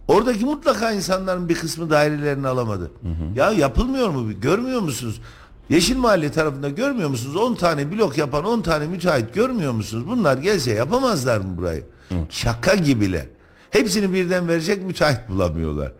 [0.07, 2.91] Oradaki mutlaka insanların bir kısmı dairelerini alamadı.
[3.35, 4.41] Ya yapılmıyor mu?
[4.41, 5.21] Görmüyor musunuz?
[5.69, 7.35] Yeşil Mahalle tarafında görmüyor musunuz?
[7.35, 10.07] 10 tane blok yapan 10 tane müteahhit görmüyor musunuz?
[10.07, 11.83] Bunlar gelse yapamazlar mı burayı?
[12.29, 13.25] Şaka gibiler.
[13.69, 15.91] Hepsini birden verecek müteahhit bulamıyorlar.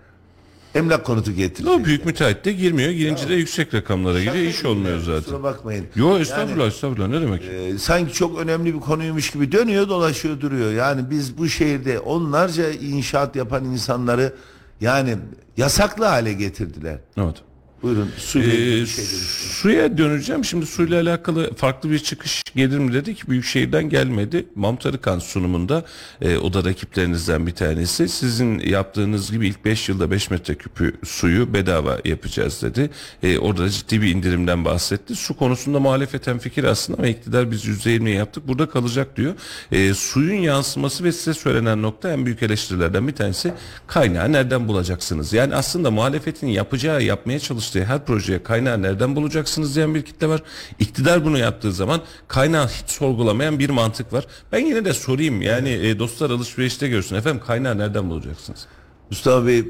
[0.76, 1.74] Emlak konutu getirecek.
[1.80, 2.90] O büyük müteahhit de girmiyor.
[2.92, 4.36] Girince de yüksek rakamlara giriyor.
[4.36, 5.24] İş olmuyor zaten.
[5.24, 5.86] Kusura bakmayın.
[5.96, 7.44] Yo estağfurullah estağfurullah ne demek?
[7.44, 10.72] Ee, sanki çok önemli bir konuymuş gibi dönüyor dolaşıyor duruyor.
[10.72, 14.34] Yani biz bu şehirde onlarca inşaat yapan insanları
[14.82, 15.18] yani
[15.58, 16.98] yasaklı hale getirdiler.
[17.18, 17.36] Evet.
[17.84, 19.06] Buyurun ilgili Ee, şey
[19.52, 20.46] suya döneceğim.
[20.46, 23.30] Şimdi suyla alakalı farklı bir çıkış gelir mi dedik.
[23.30, 24.46] Büyükşehir'den gelmedi.
[24.56, 25.86] Mamtarıkan sunumunda
[26.22, 28.10] e, o da rakiplerinizden bir tanesi.
[28.10, 32.90] Sizin yaptığınız gibi ilk 5 yılda 5 metreküpü suyu bedava yapacağız dedi.
[33.24, 35.16] E, orada ciddi bir indirimden bahsetti.
[35.16, 38.48] Su konusunda muhalefeten fikir aslında ama iktidar biz %20 yaptık.
[38.48, 39.34] Burada kalacak diyor.
[39.72, 43.54] E, suyun yansıması ve size söylenen nokta en büyük eleştirilerden bir tanesi
[43.88, 45.34] kaynağı nereden bulacaksınız?
[45.34, 50.44] Yani aslında muhalefetin yapacağı, yapmaya çalıştığı her projeye kaynağı nereden bulacaksınız diyen bir kitle var.
[50.80, 54.28] İktidar bunu yaptığı zaman kaynağı hiç sorgulamayan bir mantık var.
[54.52, 57.16] Ben yine de sorayım yani e, dostlar alışverişte görsün.
[57.16, 58.66] Efendim kaynağı nereden bulacaksınız?
[59.10, 59.66] Mustafa Bey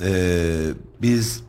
[0.00, 0.10] e,
[1.02, 1.42] biz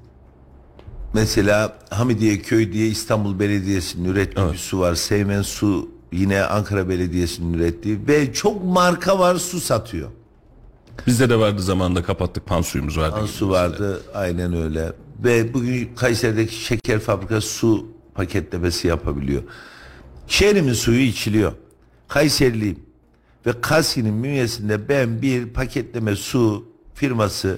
[1.13, 4.96] mesela Hamidiye Köy diye İstanbul Belediyesi'nin ürettiği bir su var.
[4.96, 10.10] Seymen Su yine Ankara Belediyesi'nin ürettiği ve çok marka var su satıyor.
[11.08, 13.20] Bizde de vardı zamanında kapattık pan suyumuz vardı.
[13.20, 14.94] gibi Su vardı aynen öyle.
[15.23, 19.43] Ve bugün Kayseri'deki şeker fabrikası su paketlemesi yapabiliyor.
[20.28, 21.51] Şehrimin suyu içiliyor.
[22.08, 22.80] Kayseriliyim.
[23.45, 27.58] Ve Kaski'nin bünyesinde ben bir paketleme su firması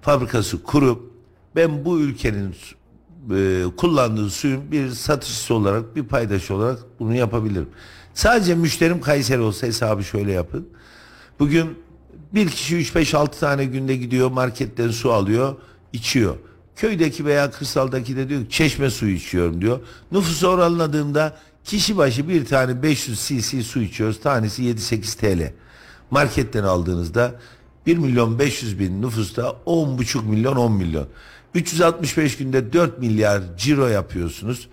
[0.00, 1.12] fabrikası kurup
[1.56, 2.54] ben bu ülkenin
[3.30, 7.68] e, kullandığı suyun bir satışçısı olarak bir paydaş olarak bunu yapabilirim.
[8.14, 10.68] Sadece müşterim Kayseri olsa hesabı şöyle yapın.
[11.38, 11.78] Bugün
[12.34, 15.56] bir kişi 3-5-6 tane günde gidiyor marketten su alıyor,
[15.92, 16.36] içiyor.
[16.78, 19.80] Köydeki veya kırsaldaki de diyor ki, çeşme suyu içiyorum diyor.
[20.12, 24.20] Nüfusu oranladığımda kişi başı bir tane 500 cc su içiyoruz.
[24.20, 25.52] Tanesi 7-8 TL.
[26.10, 27.34] Marketten aldığınızda
[27.86, 31.06] 1 milyon 500 bin nüfusta 10,5 milyon 10 milyon.
[31.54, 34.68] 365 günde 4 milyar ciro yapıyorsunuz.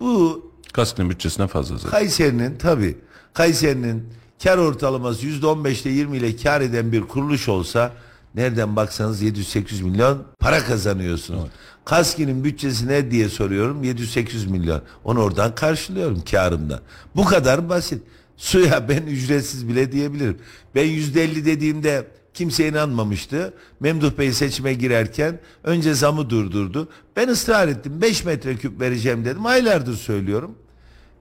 [0.00, 1.90] Bu Kaskının bütçesinden fazla zaten.
[1.90, 2.98] Kayseri'nin tabi
[3.34, 4.04] Kayseri'nin
[4.42, 7.92] kar ortalaması %15 ile 20 ile kar eden bir kuruluş olsa
[8.38, 11.50] nereden baksanız 700-800 milyon para kazanıyorsunuz.
[11.84, 14.82] Kaski'nin bütçesi ne diye soruyorum 700-800 milyon.
[15.04, 16.80] Onu oradan karşılıyorum karımdan.
[17.16, 18.02] Bu kadar basit.
[18.36, 20.38] Suya ben ücretsiz bile diyebilirim.
[20.74, 23.54] Ben %50 dediğimde kimse inanmamıştı.
[23.80, 26.88] Memduh Bey seçime girerken önce zamı durdurdu.
[27.16, 29.46] Ben ısrar ettim 5 metreküp vereceğim dedim.
[29.46, 30.54] Aylardır söylüyorum.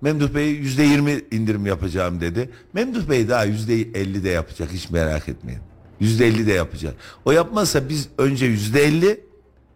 [0.01, 2.49] Memduh Bey yüzde yirmi indirim yapacağım dedi.
[2.73, 5.61] Memduh Bey daha yüzde elli de yapacak hiç merak etmeyin.
[5.99, 6.95] Yüzde elli de yapacak.
[7.25, 9.23] O yapmazsa biz önce yüzde elli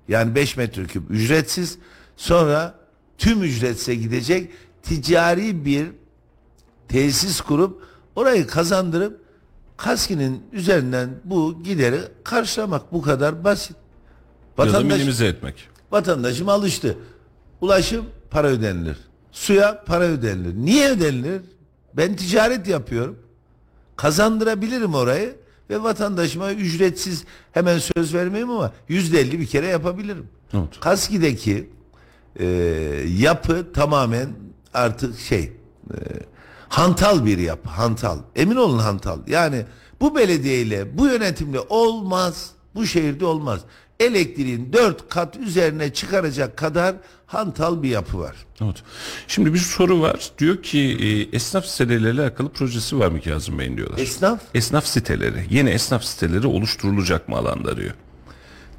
[0.07, 1.77] yani beş metreküp ücretsiz
[2.17, 2.75] sonra
[3.17, 4.51] tüm ücretse gidecek
[4.83, 5.87] ticari bir
[6.87, 7.81] tesis kurup
[8.15, 9.21] orayı kazandırıp
[9.77, 13.75] Kaski'nin üzerinden bu gideri karşılamak bu kadar basit.
[14.57, 15.69] Vatandaş, minimize etmek.
[15.91, 16.97] Vatandaşım alıştı.
[17.61, 18.97] Ulaşım para ödenilir.
[19.31, 20.55] Suya para ödenilir.
[20.55, 21.41] Niye ödenilir?
[21.93, 23.19] Ben ticaret yapıyorum.
[23.95, 25.35] Kazandırabilirim orayı
[25.71, 30.29] ve vatandaşıma ücretsiz hemen söz vermeyeyim ama yüzde elli bir kere yapabilirim.
[30.53, 30.79] Evet.
[30.79, 31.69] Kaski'deki
[32.39, 32.45] e,
[33.17, 34.29] yapı tamamen
[34.73, 35.43] artık şey
[35.93, 35.97] e,
[36.69, 39.65] hantal bir yapı hantal emin olun hantal yani
[40.01, 43.61] bu belediyeyle bu yönetimle olmaz bu şehirde olmaz
[44.01, 48.75] elektriğin dört kat üzerine çıkaracak kadar hantal bir yapı var Evet.
[49.27, 50.31] Şimdi bir soru var.
[50.39, 53.97] Diyor ki e, esnaf siteleriyle alakalı projesi var mı Kazım Bey'in diyorlar.
[53.97, 57.93] esnaf esnaf siteleri, yeni esnaf siteleri oluşturulacak mı alanda diyor.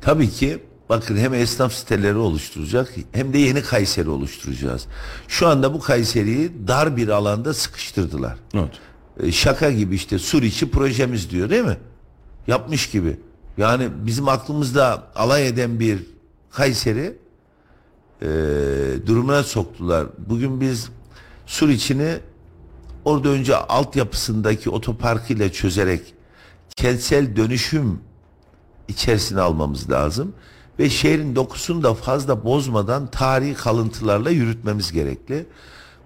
[0.01, 0.59] Tabii ki
[0.89, 4.87] bakın hem esnaf siteleri oluşturacak hem de yeni Kayseri oluşturacağız.
[5.29, 8.37] Şu anda bu Kayseri'yi dar bir alanda sıkıştırdılar.
[8.55, 8.73] Evet.
[9.23, 11.77] E, şaka gibi işte sur içi projemiz diyor değil mi?
[12.47, 13.17] Yapmış gibi.
[13.57, 16.07] Yani bizim aklımızda alay eden bir
[16.51, 17.17] Kayseri
[18.23, 18.27] e,
[19.07, 20.07] durumuna soktular.
[20.19, 20.89] Bugün biz
[21.47, 22.19] sur içini
[23.05, 26.15] orada önce altyapısındaki otoparkıyla çözerek
[26.77, 28.01] kentsel dönüşüm
[28.89, 30.35] içerisine almamız lazım.
[30.79, 35.47] Ve şehrin dokusunu da fazla bozmadan tarihi kalıntılarla yürütmemiz gerekli.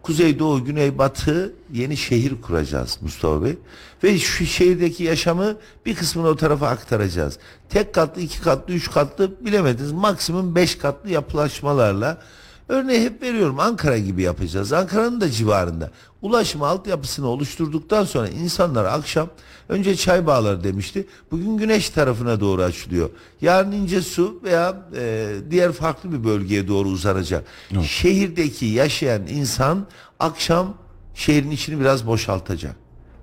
[0.07, 3.59] Kuzeydoğu, Güneybatı yeni şehir kuracağız Mustafa Bey.
[4.05, 7.39] Ve şu şehirdeki yaşamı bir kısmını o tarafa aktaracağız.
[7.69, 9.93] Tek katlı, iki katlı, üç katlı bilemediniz.
[9.93, 12.23] Maksimum beş katlı yapılaşmalarla
[12.69, 14.73] Örneği hep veriyorum Ankara gibi yapacağız.
[14.73, 15.91] Ankara'nın da civarında.
[16.23, 19.29] Ulaşım altyapısını oluşturduktan sonra insanlar akşam
[19.69, 21.07] önce çay bağları demişti.
[21.31, 23.11] Bugün güneş tarafına doğru açılıyor.
[23.41, 27.45] Yarın ince su veya e, diğer farklı bir bölgeye doğru uzanacak.
[27.83, 29.87] Şehirdeki yaşayan insan
[30.21, 30.75] akşam
[31.15, 32.77] şehrin içini biraz boşaltacak.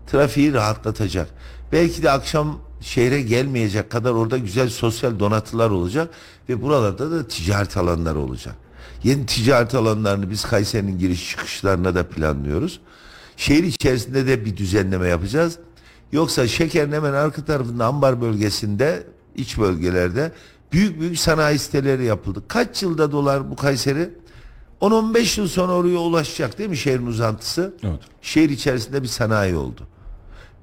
[0.07, 1.29] Trafiği rahatlatacak.
[1.71, 6.09] Belki de akşam şehre gelmeyecek kadar orada güzel sosyal donatılar olacak
[6.49, 8.55] ve buralarda da ticaret alanları olacak.
[9.03, 12.79] Yeni ticaret alanlarını biz Kayseri'nin giriş çıkışlarına da planlıyoruz.
[13.37, 15.59] Şehir içerisinde de bir düzenleme yapacağız.
[16.11, 20.31] Yoksa şekerin hemen arka tarafında ambar bölgesinde, iç bölgelerde
[20.71, 22.43] büyük büyük sanayi siteleri yapıldı.
[22.47, 24.09] Kaç yılda dolar bu Kayseri?
[24.81, 27.73] 10-15 yıl sonra oraya ulaşacak değil mi şehrin uzantısı?
[27.83, 27.99] Evet.
[28.21, 29.87] Şehir içerisinde bir sanayi oldu.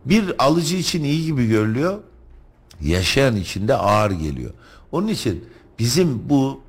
[0.05, 1.99] Bir alıcı için iyi gibi görülüyor.
[2.81, 4.51] Yaşayan için de ağır geliyor.
[4.93, 5.45] Onun için
[5.79, 6.61] bizim bu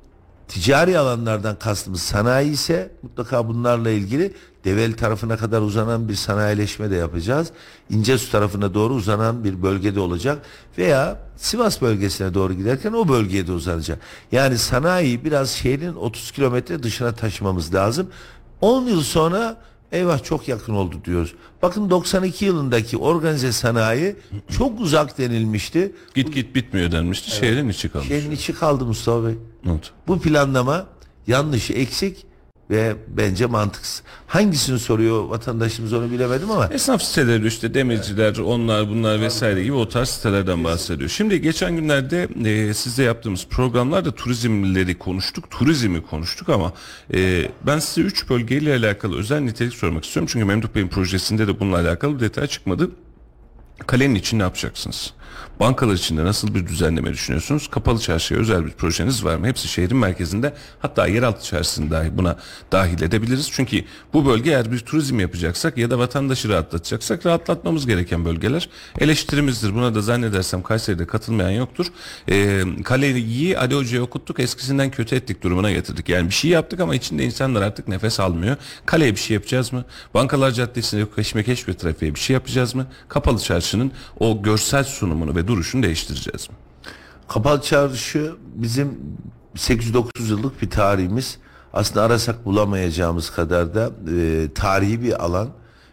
[0.52, 4.34] ticari alanlardan kastımız sanayi ise mutlaka bunlarla ilgili
[4.64, 7.50] Develi tarafına kadar uzanan bir sanayileşme de yapacağız.
[7.90, 10.42] İncesu tarafına doğru uzanan bir bölgede olacak
[10.78, 13.98] veya Sivas bölgesine doğru giderken o bölgeye de uzanacak.
[14.32, 18.06] Yani sanayiyi biraz şehrin 30 kilometre dışına taşımamız lazım.
[18.60, 19.56] 10 yıl sonra
[19.92, 21.34] eyvah çok yakın oldu diyoruz.
[21.62, 24.16] Bakın 92 yılındaki organize sanayi
[24.58, 25.92] çok uzak denilmişti.
[26.14, 27.30] Git git bitmiyor denmişti.
[27.30, 28.08] Şehrin içi kalmış.
[28.08, 29.34] Şehrin içi kaldı Mustafa Bey.
[29.66, 29.90] Evet.
[30.08, 30.86] Bu planlama
[31.26, 32.26] yanlış, eksik
[32.70, 34.02] ve bence mantıksız.
[34.26, 39.88] Hangisini soruyor vatandaşımız onu bilemedim ama Esnaf siteleri işte demirciler, onlar bunlar vesaire gibi o
[39.88, 41.10] tarz sitelerden bahsediyor.
[41.10, 46.72] Şimdi geçen günlerde e, sizle yaptığımız programlarda turizmleri konuştuk, turizmi konuştuk ama
[47.14, 50.28] e, ben size 3 bölgeyle alakalı özel nitelik sormak istiyorum.
[50.32, 52.90] Çünkü Memduh Bey'in projesinde de bununla alakalı detay çıkmadı.
[53.86, 55.14] Kalenin için ne yapacaksınız?
[55.60, 57.68] Bankalar için de nasıl bir düzenleme düşünüyorsunuz?
[57.68, 59.46] Kapalı çarşıya özel bir projeniz var mı?
[59.46, 62.36] Hepsi şehrin merkezinde hatta yeraltı çarşısını dahi buna
[62.72, 63.50] dahil edebiliriz.
[63.52, 68.68] Çünkü bu bölge eğer bir turizm yapacaksak ya da vatandaşı rahatlatacaksak rahatlatmamız gereken bölgeler.
[68.98, 69.74] Eleştirimizdir.
[69.74, 71.86] Buna da zannedersem Kayseri'de katılmayan yoktur.
[72.28, 76.08] Ee, kaleyi Ali Hoca'ya okuttuk eskisinden kötü ettik durumuna getirdik.
[76.08, 78.56] Yani bir şey yaptık ama içinde insanlar artık nefes almıyor.
[78.86, 79.84] Kaleye bir şey yapacağız mı?
[80.14, 82.86] Bankalar Caddesi'nde keşmekeş bir trafiğe bir şey yapacağız mı?
[83.08, 84.84] Kapalı çarşının o görsel
[85.22, 86.48] sunumunu ve duruşunu değiştireceğiz?
[87.28, 88.98] Kapalı Çarşı bizim
[89.56, 91.38] 809 yıllık bir tarihimiz.
[91.72, 95.48] Aslında arasak bulamayacağımız kadar da e, tarihi bir alan.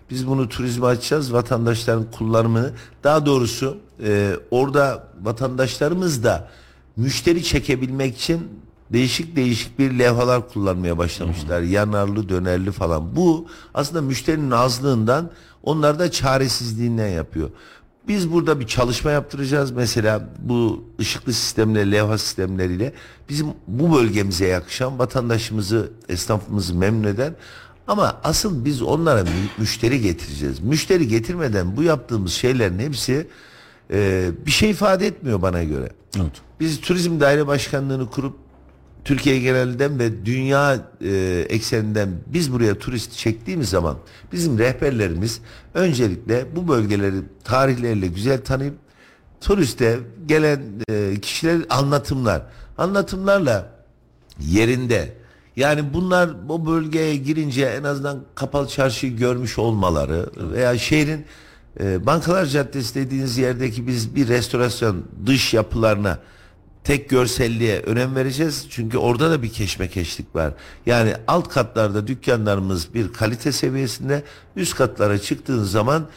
[0.10, 1.34] Biz bunu turizme açacağız.
[1.34, 2.72] Vatandaşların kullanımını
[3.04, 6.50] daha doğrusu e, orada vatandaşlarımız da
[6.98, 8.48] müşteri çekebilmek için
[8.90, 11.62] değişik değişik bir levhalar kullanmaya başlamışlar.
[11.62, 13.16] Yanarlı, dönerli falan.
[13.16, 15.30] Bu aslında müşterinin azlığından
[15.64, 17.50] onlar da çaresizliğinden yapıyor.
[18.10, 22.94] Biz burada bir çalışma yaptıracağız mesela bu ışıklı sistemle, levha sistemleriyle
[23.30, 27.36] bizim bu bölgemize yakışan vatandaşımızı, esnafımızı memnun eden
[27.88, 30.60] ama asıl biz onlara mü- müşteri getireceğiz.
[30.60, 33.28] Müşteri getirmeden bu yaptığımız şeylerin hepsi
[33.94, 35.90] e, bir şey ifade etmiyor bana göre.
[36.18, 36.32] Evet.
[36.60, 38.36] Biz turizm daire başkanlığını kurup
[39.06, 43.98] Türkiye genelinden ve dünya e, ekseninden biz buraya turist çektiğimiz zaman
[44.32, 45.42] bizim rehberlerimiz
[45.74, 48.76] öncelikle bu bölgeleri tarihleriyle güzel tanıyıp
[49.42, 52.42] turiste gelen e, kişiler anlatımlar
[52.78, 53.72] anlatımlarla
[54.40, 55.20] yerinde.
[55.56, 61.26] Yani bunlar o bölgeye girince en azından kapalı çarşıyı görmüş olmaları veya şehrin
[61.80, 66.20] e, Bankalar Caddesi dediğiniz yerdeki biz bir restorasyon dış yapılarına
[66.90, 68.68] tek görselliğe önem vereceğiz.
[68.70, 70.54] Çünkü orada da bir keşmekeşlik var.
[70.86, 74.24] Yani alt katlarda dükkanlarımız bir kalite seviyesinde
[74.56, 76.08] üst katlara çıktığın zaman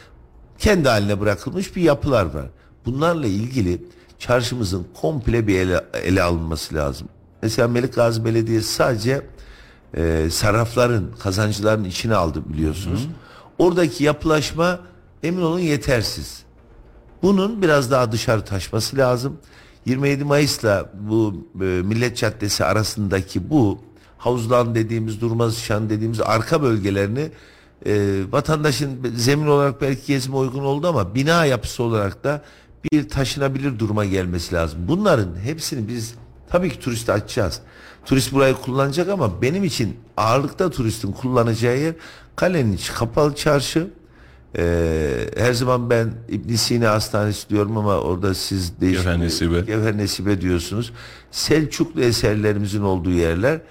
[0.59, 2.45] kendi haline bırakılmış bir yapılar var.
[2.85, 3.81] Bunlarla ilgili
[4.19, 7.07] çarşımızın komple bir ele, ele alınması lazım.
[7.41, 9.21] Mesela Melik Gazi Belediyesi sadece
[9.97, 13.07] e, sarrafların, kazancıların içine aldı biliyorsunuz.
[13.57, 14.79] Oradaki yapılaşma
[15.23, 16.43] emin olun yetersiz.
[17.21, 19.37] Bunun biraz daha dışarı taşması lazım.
[19.85, 23.79] 27 Mayıs'la bu e, Millet Caddesi arasındaki bu
[24.17, 27.31] havuzlan dediğimiz, durmaz şan dediğimiz arka bölgelerini
[27.85, 32.41] e, vatandaşın zemin olarak belki gezime uygun oldu ama bina yapısı olarak da
[32.83, 34.79] bir taşınabilir duruma gelmesi lazım.
[34.87, 36.13] Bunların hepsini biz
[36.49, 37.61] tabii ki turiste açacağız.
[38.05, 41.93] Turist burayı kullanacak ama benim için ağırlıkta turistin kullanacağı yer
[42.35, 43.87] kalenin kapalı çarşı,
[44.57, 49.61] ee, her zaman ben İbn Sina Hastanesi diyorum ama orada siz Gevher Nesibe.
[49.61, 50.93] Gevher Nesibe diyorsunuz.
[51.31, 53.61] Selçuklu eserlerimizin olduğu yerler.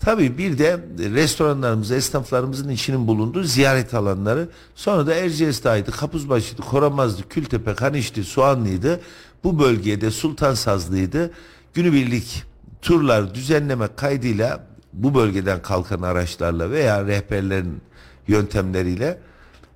[0.00, 4.48] Tabii bir de restoranlarımız, esnaflarımızın içinin bulunduğu ziyaret alanları.
[4.74, 9.00] Sonra da Erciyes'taydı, Kapuzbaşı'ydı, Koramaz'dı, Kültepe, Kaniş'ti, Soğanlı'ydı.
[9.44, 11.30] Bu bölgede Sultan Sazlı'ydı.
[11.74, 12.42] Günübirlik
[12.82, 17.80] turlar düzenleme kaydıyla bu bölgeden kalkan araçlarla veya rehberlerin
[18.28, 19.18] yöntemleriyle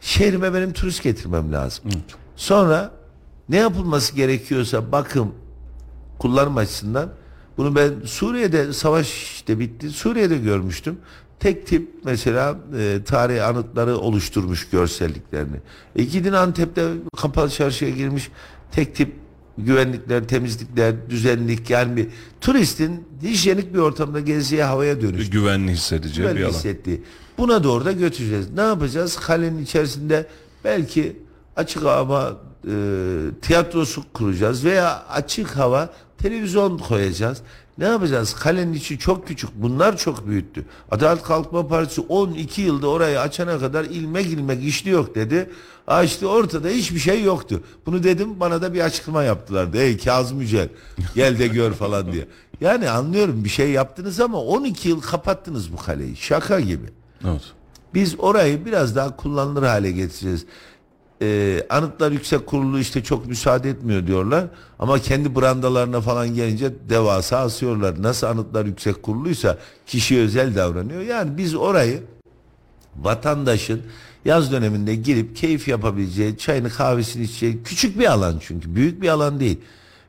[0.04, 1.84] şehrime benim turist getirmem lazım.
[2.36, 2.90] Sonra
[3.48, 5.34] ne yapılması gerekiyorsa bakım
[6.18, 7.08] kullanım açısından
[7.56, 9.90] bunu ben Suriye'de savaş işte bitti.
[9.90, 10.96] Suriye'de görmüştüm.
[11.40, 15.56] Tek tip mesela e, tarihi anıtları oluşturmuş görselliklerini.
[15.96, 18.30] E gidin Antep'te kapalı çarşıya girmiş
[18.72, 19.12] tek tip
[19.58, 22.06] güvenlikler, temizlikler, düzenlik yani bir
[22.40, 26.52] turistin hijyenik bir ortamda gezeceği havaya dönüş Bir güvenli hissedeceği güvenli bir alan.
[26.52, 27.02] hissettiği.
[27.38, 28.50] Buna doğru da götüreceğiz.
[28.54, 29.16] Ne yapacağız?
[29.16, 30.26] Kalenin içerisinde
[30.64, 31.16] belki
[31.56, 32.36] açık hava
[32.68, 32.74] e,
[33.42, 37.42] tiyatrosu kuracağız veya açık hava televizyon koyacağız.
[37.78, 38.34] Ne yapacağız?
[38.34, 39.50] Kalenin içi çok küçük.
[39.54, 40.64] Bunlar çok büyüttü.
[40.90, 45.50] Adalet Kalkınma Partisi 12 yılda orayı açana kadar ilmek ilmek işli yok dedi.
[45.86, 47.62] Aa işte ortada hiçbir şey yoktu.
[47.86, 49.78] Bunu dedim bana da bir açıklama yaptılardı.
[49.78, 50.68] Ey Kazım Yücel
[51.14, 52.26] gel de gör falan diye.
[52.60, 56.16] Yani anlıyorum bir şey yaptınız ama 12 yıl kapattınız bu kaleyi.
[56.16, 57.03] Şaka gibi.
[57.24, 57.42] Evet.
[57.94, 60.46] Biz orayı biraz daha kullanılır hale getireceğiz.
[61.22, 64.44] Ee, Anıtlar Yüksek Kurulu işte çok müsaade etmiyor diyorlar.
[64.78, 68.02] Ama kendi brandalarına falan gelince devasa asıyorlar.
[68.02, 71.00] Nasıl Anıtlar Yüksek Kurulu'ysa kişi özel davranıyor.
[71.00, 72.02] Yani biz orayı
[72.96, 73.82] vatandaşın
[74.24, 79.40] yaz döneminde girip keyif yapabileceği, çayını kahvesini içeceği küçük bir alan çünkü büyük bir alan
[79.40, 79.60] değil.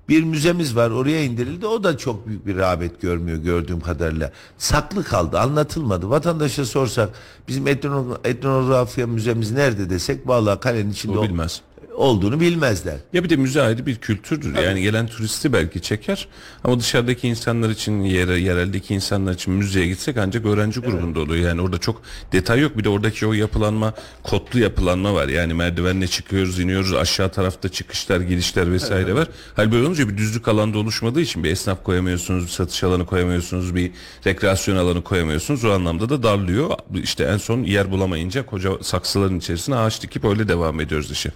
[0.09, 4.31] Bir müzemiz var oraya indirildi o da çok büyük bir rağbet görmüyor gördüğüm kadarıyla.
[4.57, 6.09] Saklı kaldı anlatılmadı.
[6.09, 7.09] Vatandaşa sorsak
[7.47, 11.61] bizim etno- etnografya müzemiz nerede desek vallahi kalenin içinde o- bilmez.
[11.95, 12.95] Olduğunu bilmezler.
[13.13, 14.55] Ya bir de müze ayrı bir kültürdür.
[14.63, 16.27] Yani gelen turisti belki çeker
[16.63, 21.47] ama dışarıdaki insanlar için, yere, yereldeki insanlar için müzeye gitsek ancak öğrenci grubunda oluyor.
[21.47, 22.77] Yani orada çok detay yok.
[22.77, 23.93] Bir de oradaki o yapılanma,
[24.23, 25.27] kodlu yapılanma var.
[25.27, 26.93] Yani merdivenle çıkıyoruz, iniyoruz.
[26.93, 29.27] Aşağı tarafta çıkışlar, girişler vesaire var.
[29.55, 33.75] Hal böyle olunca bir düzlük alanda oluşmadığı için bir esnaf koyamıyorsunuz, bir satış alanı koyamıyorsunuz,
[33.75, 33.91] bir
[34.27, 35.65] rekreasyon alanı koyamıyorsunuz.
[35.65, 36.69] O anlamda da darlıyor.
[37.03, 41.31] İşte en son yer bulamayınca koca saksıların içerisine ağaç dikip öyle devam ediyoruz işe.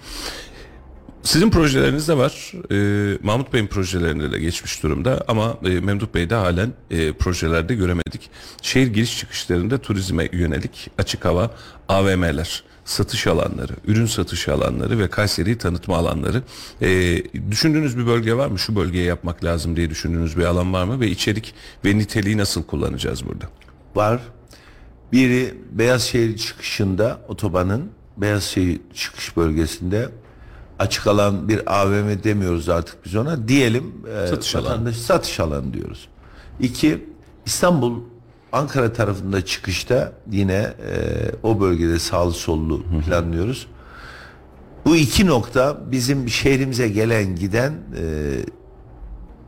[1.23, 2.53] Sizin projeleriniz de var.
[2.71, 8.29] Ee, Mahmut Bey'in projelerinde de geçmiş durumda ama e, Memduh Bey'de halen e, projelerde göremedik.
[8.61, 11.51] Şehir giriş çıkışlarında turizme yönelik açık hava
[11.87, 16.43] AVM'ler, satış alanları, ürün satış alanları ve Kayseri'yi tanıtma alanları.
[16.81, 18.59] Ee, düşündüğünüz bir bölge var mı?
[18.59, 20.99] Şu bölgeye yapmak lazım diye düşündüğünüz bir alan var mı?
[20.99, 21.53] Ve içerik
[21.85, 23.45] ve niteliği nasıl kullanacağız burada?
[23.95, 24.21] Var.
[25.11, 30.09] Biri Beyazşehir çıkışında otobanın Beyazşehir çıkış bölgesinde
[30.79, 33.47] açık alan bir AVM demiyoruz artık biz ona.
[33.47, 34.69] Diyelim e, Satış alanı.
[34.69, 36.07] vatandaş satış alanı diyoruz.
[36.59, 37.05] İki
[37.45, 37.99] İstanbul
[38.51, 40.95] Ankara tarafında çıkışta yine e,
[41.43, 43.67] o bölgede sağlı sollu planlıyoruz.
[44.85, 48.03] Bu iki nokta bizim şehrimize gelen giden e,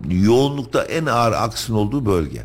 [0.10, 2.42] yoğunlukta en ağır aksın olduğu bölge.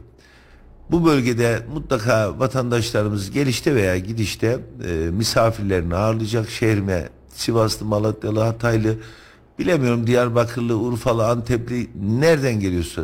[0.91, 4.59] Bu bölgede mutlaka vatandaşlarımız gelişte veya gidişte
[4.89, 8.97] e, misafirlerini ağırlayacak şehrime Sivaslı, Malatyalı, Hataylı
[9.59, 13.03] bilemiyorum Diyarbakırlı, Urfalı, Antepli nereden geliyorsa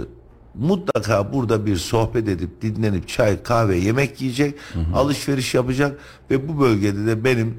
[0.55, 4.55] mutlaka burada bir sohbet edip dinlenip çay, kahve, yemek yiyecek,
[4.95, 5.99] alışveriş yapacak
[6.31, 7.57] ve bu bölgede de benim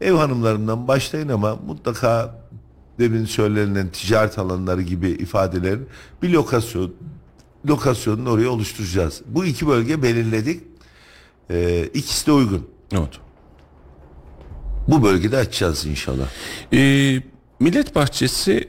[0.00, 2.40] ev hanımlarımdan başlayın ama mutlaka
[2.98, 5.86] demin söylenen ticaret alanları gibi ifadelerin
[6.22, 6.92] bir lokasyon
[7.68, 9.22] lokasyonunu oraya oluşturacağız.
[9.26, 10.62] Bu iki bölge belirledik.
[11.50, 12.66] Ee, ikisi de uygun.
[12.92, 13.25] Evet.
[14.88, 16.26] Bu bölgede açacağız inşallah.
[16.72, 17.22] Ee,
[17.60, 18.68] Millet Bahçesi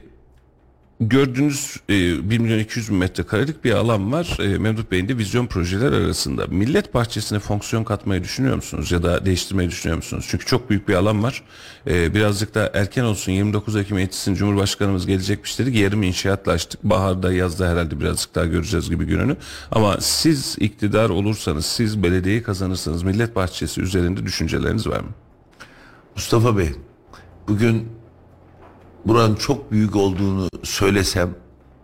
[1.00, 4.36] gördüğünüz e, 1 milyon 200 bin metrekarelik bir alan var.
[4.40, 6.46] E, Memduh Bey'in de vizyon projeler arasında.
[6.46, 10.26] Millet Bahçesi'ne fonksiyon katmayı düşünüyor musunuz ya da değiştirmeyi düşünüyor musunuz?
[10.28, 11.42] Çünkü çok büyük bir alan var.
[11.86, 15.76] E, birazcık da erken olsun 29 Ekim yetişsin Cumhurbaşkanımız gelecekmiş dedik.
[15.76, 16.84] Yarım inşaatla açtık.
[16.84, 19.36] Baharda yazda herhalde birazcık daha göreceğiz gibi gününü.
[19.70, 25.08] Ama siz iktidar olursanız, siz belediyeyi kazanırsanız Millet Bahçesi üzerinde düşünceleriniz var mı?
[26.16, 26.70] Mustafa Bey,
[27.48, 27.88] bugün
[29.06, 31.34] buranın çok büyük olduğunu söylesem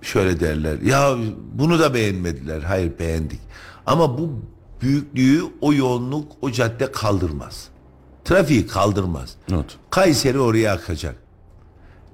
[0.02, 0.78] şöyle derler.
[0.80, 1.14] Ya
[1.54, 2.60] bunu da beğenmediler.
[2.62, 3.40] Hayır beğendik.
[3.86, 4.30] Ama bu
[4.82, 7.68] büyüklüğü, o yoğunluk o cadde kaldırmaz.
[8.24, 9.36] Trafiği kaldırmaz.
[9.52, 9.76] Evet.
[9.90, 11.16] Kayseri oraya akacak.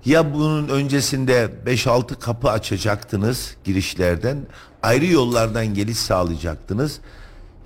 [0.04, 4.46] Ya bunun öncesinde 5-6 kapı açacaktınız girişlerden,
[4.82, 7.00] ayrı yollardan geliş sağlayacaktınız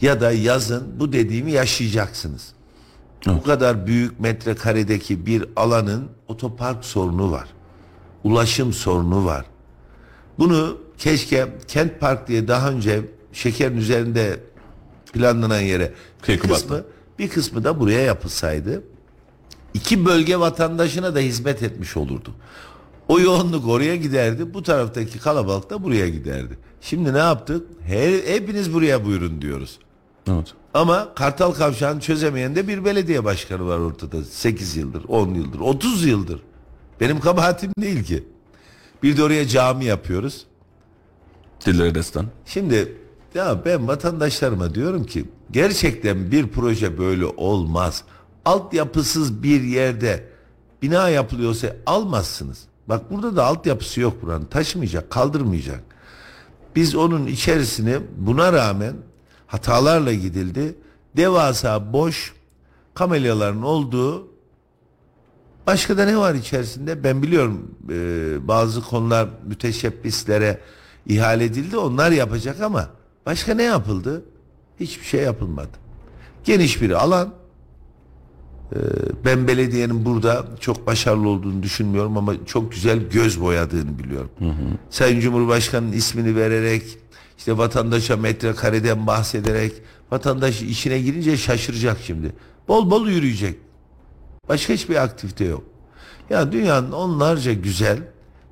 [0.00, 2.53] ya da yazın bu dediğimi yaşayacaksınız.
[3.26, 7.48] Bu kadar büyük metrekaredeki bir alanın otopark sorunu var.
[8.24, 9.44] Ulaşım sorunu var.
[10.38, 13.02] Bunu keşke kent park diye daha önce
[13.32, 14.40] şekerin üzerinde
[15.12, 15.92] planlanan yere
[16.28, 16.84] bir kısmı,
[17.18, 18.82] bir kısmı da buraya yapılsaydı
[19.74, 22.30] iki bölge vatandaşına da hizmet etmiş olurdu.
[23.08, 24.54] O yoğunluk oraya giderdi.
[24.54, 26.58] Bu taraftaki kalabalık da buraya giderdi.
[26.80, 27.66] Şimdi ne yaptık?
[27.82, 29.78] Her, hepiniz buraya buyurun diyoruz.
[30.30, 30.54] Evet.
[30.74, 34.24] Ama Kartal Kavşağı'nı çözemeyen de bir belediye başkanı var ortada.
[34.24, 36.42] 8 yıldır, 10 yıldır, 30 yıldır.
[37.00, 38.24] Benim kabahatim değil ki.
[39.02, 40.46] Bir de oraya cami yapıyoruz.
[41.66, 42.26] Dilleri destan.
[42.46, 42.96] Şimdi
[43.34, 48.04] ya ben vatandaşlarıma diyorum ki gerçekten bir proje böyle olmaz.
[48.44, 50.28] Altyapısız bir yerde
[50.82, 52.64] bina yapılıyorsa almazsınız.
[52.88, 54.44] Bak burada da altyapısı yok buranın.
[54.44, 55.80] Taşımayacak, kaldırmayacak.
[56.76, 58.94] Biz onun içerisine buna rağmen
[59.46, 60.74] hatalarla gidildi.
[61.16, 62.34] Devasa boş
[62.94, 64.34] kamelyaların olduğu
[65.66, 67.04] Başka da ne var içerisinde?
[67.04, 70.60] Ben biliyorum e, bazı konular müteşebbislere
[71.06, 71.76] ihale edildi.
[71.76, 72.88] Onlar yapacak ama
[73.26, 74.24] başka ne yapıldı?
[74.80, 75.70] Hiçbir şey yapılmadı.
[76.44, 77.34] Geniş bir alan.
[78.72, 78.78] E,
[79.24, 84.30] ben belediyenin burada çok başarılı olduğunu düşünmüyorum ama çok güzel göz boyadığını biliyorum.
[84.90, 86.98] Sayın Cumhurbaşkanı'nın ismini vererek
[87.38, 89.72] işte vatandaşa metrekareden bahsederek
[90.10, 92.32] vatandaş işine girince şaşıracak şimdi.
[92.68, 93.58] Bol bol yürüyecek.
[94.48, 95.62] Başka hiçbir aktivite yok.
[96.30, 97.98] Ya dünyanın onlarca güzel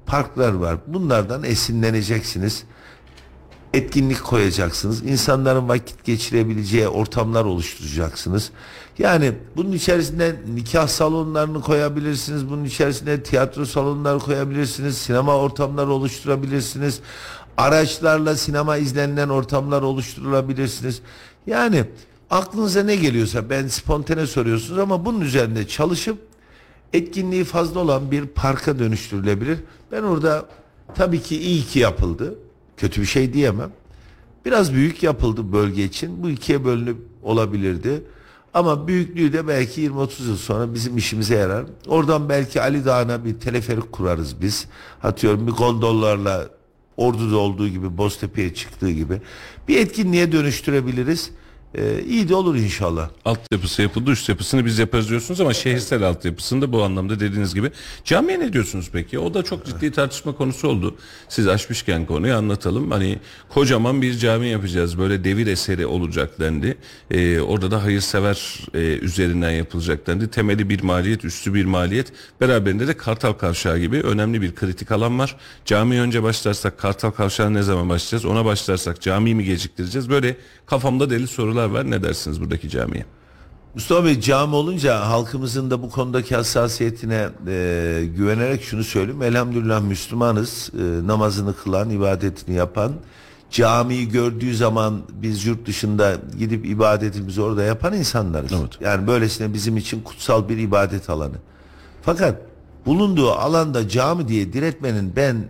[0.07, 0.77] parklar var.
[0.87, 2.65] Bunlardan esinleneceksiniz.
[3.73, 5.03] Etkinlik koyacaksınız.
[5.03, 8.51] İnsanların vakit geçirebileceği ortamlar oluşturacaksınız.
[8.99, 12.51] Yani bunun içerisinde nikah salonlarını koyabilirsiniz.
[12.51, 14.99] Bunun içerisinde tiyatro salonları koyabilirsiniz.
[14.99, 17.01] Sinema ortamları oluşturabilirsiniz.
[17.57, 21.03] Araçlarla sinema izlenilen ortamlar oluşturulabilirsiniz.
[21.47, 21.85] Yani
[22.31, 26.19] aklınıza ne geliyorsa ben spontane soruyorsunuz ama bunun üzerinde çalışıp
[26.93, 29.59] etkinliği fazla olan bir parka dönüştürülebilir.
[29.93, 30.47] Ben orada
[30.95, 32.35] tabii ki iyi ki yapıldı.
[32.77, 33.71] Kötü bir şey diyemem.
[34.45, 36.23] Biraz büyük yapıldı bölge için.
[36.23, 38.03] Bu ikiye bölünüp olabilirdi.
[38.55, 41.65] Ama büyüklüğü de belki 20-30 yıl sonra bizim işimize yarar.
[41.87, 44.67] Oradan belki Ali Dağı'na bir teleferik kurarız biz.
[45.03, 46.49] Atıyorum bir gondollarla
[46.97, 49.21] Ordu'da olduğu gibi Boztepe'ye çıktığı gibi
[49.69, 51.31] bir etkinliğe dönüştürebiliriz.
[51.75, 53.11] Ee, iyi de olur inşallah.
[53.25, 57.71] Altyapısı yapıldı, üst yapısını biz yaparız diyorsunuz ama şehirsel altyapısını da bu anlamda dediğiniz gibi.
[58.05, 59.19] Camiye ne diyorsunuz peki?
[59.19, 60.97] O da çok ciddi tartışma konusu oldu.
[61.29, 62.91] Siz açmışken konuyu anlatalım.
[62.91, 63.19] Hani
[63.49, 64.99] kocaman bir cami yapacağız.
[64.99, 66.77] Böyle devir eseri olacak dendi.
[67.11, 70.31] Ee, orada da hayırsever e, üzerinden yapılacak dendi.
[70.31, 72.13] Temeli bir maliyet, üstü bir maliyet.
[72.41, 75.37] Beraberinde de Kartal Kavşağı gibi önemli bir kritik alan var.
[75.65, 78.25] Camiye önce başlarsak Kartal Kavşağı ne zaman başlayacağız?
[78.25, 80.11] Ona başlarsak camiyi mi geciktireceğiz?
[80.11, 81.91] Böyle kafamda deli sorular var.
[81.91, 83.05] Ne dersiniz buradaki camiye?
[83.75, 89.23] Mustafa Bey cami olunca halkımızın da bu konudaki hassasiyetine e, güvenerek şunu söyleyeyim.
[89.23, 90.71] Elhamdülillah Müslümanız.
[90.79, 92.93] E, namazını kılan, ibadetini yapan.
[93.51, 98.53] Camiyi gördüğü zaman biz yurt dışında gidip ibadetimizi orada yapan insanlarız.
[98.61, 98.81] Evet.
[98.81, 101.37] Yani böylesine bizim için kutsal bir ibadet alanı.
[102.03, 102.37] Fakat
[102.87, 105.49] bulunduğu alanda cami diye diretmenin ben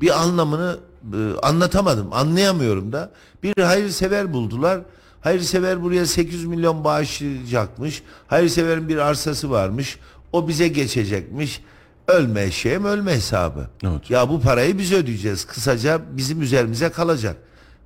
[0.00, 0.78] bir anlamını
[1.12, 3.10] e, anlatamadım, anlayamıyorum da.
[3.42, 4.80] Bir hayırsever buldular.
[5.26, 8.02] Hayırsever buraya 800 milyon bağışlayacakmış.
[8.26, 9.98] Hayırseverin bir arsası varmış.
[10.32, 11.62] O bize geçecekmiş.
[12.08, 13.66] Ölme eşeğim ölme hesabı.
[13.84, 14.10] Evet.
[14.10, 15.44] Ya bu parayı biz ödeyeceğiz.
[15.44, 17.36] Kısaca bizim üzerimize kalacak.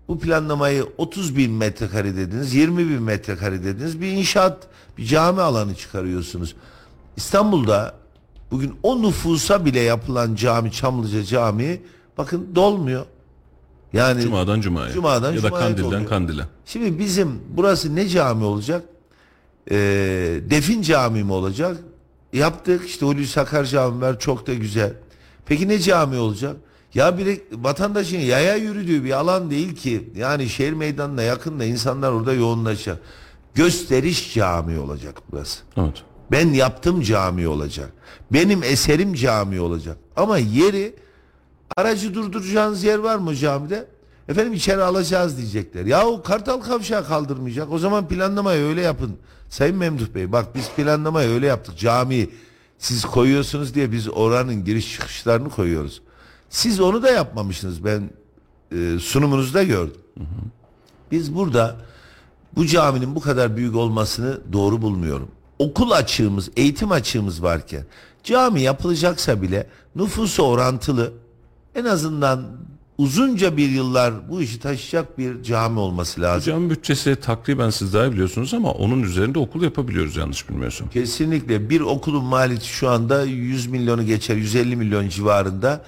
[0.08, 4.00] Bu planlamayı 30 bin metrekare dediniz, 20 bin metrekare dediniz.
[4.00, 4.66] Bir inşaat,
[4.98, 6.56] bir cami alanı çıkarıyorsunuz.
[7.16, 7.94] İstanbul'da
[8.50, 11.82] bugün o nüfusa bile yapılan cami, Çamlıca Camii
[12.18, 13.06] bakın dolmuyor.
[13.92, 14.92] Yani Cuma'dan Cuma'ya.
[14.92, 16.06] Cuma'dan ya da Cuma'ya Kandil'den oluyor.
[16.06, 16.42] Kandil'e.
[16.66, 18.84] Şimdi bizim burası ne cami olacak?
[19.70, 19.76] Ee,
[20.50, 21.76] defin cami mi olacak?
[22.32, 24.92] Yaptık işte Hulusi Akar Cami var çok da güzel.
[25.46, 26.56] Peki ne cami olacak?
[26.94, 30.10] Ya bir vatandaşın yaya yürüdüğü bir alan değil ki.
[30.16, 32.98] Yani şehir meydanına yakın da insanlar orada yoğunlaşacak.
[33.54, 35.60] Gösteriş cami olacak burası.
[35.76, 36.02] Evet.
[36.30, 37.92] Ben yaptım cami olacak.
[38.32, 39.96] Benim eserim cami olacak.
[40.16, 40.94] Ama yeri
[41.76, 43.86] aracı durduracağınız yer var mı camide?
[44.28, 45.86] Efendim içeri alacağız diyecekler.
[45.86, 47.72] Yahu Kartal Kavşağı kaldırmayacak.
[47.72, 49.16] O zaman planlamayı öyle yapın.
[49.48, 51.78] Sayın Memduh Bey bak biz planlamayı öyle yaptık.
[51.78, 52.28] Cami
[52.78, 56.02] siz koyuyorsunuz diye biz oranın giriş çıkışlarını koyuyoruz.
[56.50, 57.84] Siz onu da yapmamışsınız.
[57.84, 58.10] Ben
[58.72, 60.00] e, sunumunuzda gördüm.
[61.12, 61.76] Biz burada
[62.56, 65.28] bu caminin bu kadar büyük olmasını doğru bulmuyorum.
[65.58, 67.84] Okul açığımız, eğitim açığımız varken
[68.24, 69.66] cami yapılacaksa bile
[69.96, 71.12] nüfusu orantılı
[71.80, 72.46] en azından
[72.98, 76.52] uzunca bir yıllar bu işi taşıyacak bir cami olması lazım.
[76.52, 80.88] Cami bütçesi takriben siz daha biliyorsunuz ama onun üzerinde okul yapabiliyoruz yanlış bilmiyorsam.
[80.88, 85.84] Kesinlikle bir okulun maliyeti şu anda 100 milyonu geçer 150 milyon civarında.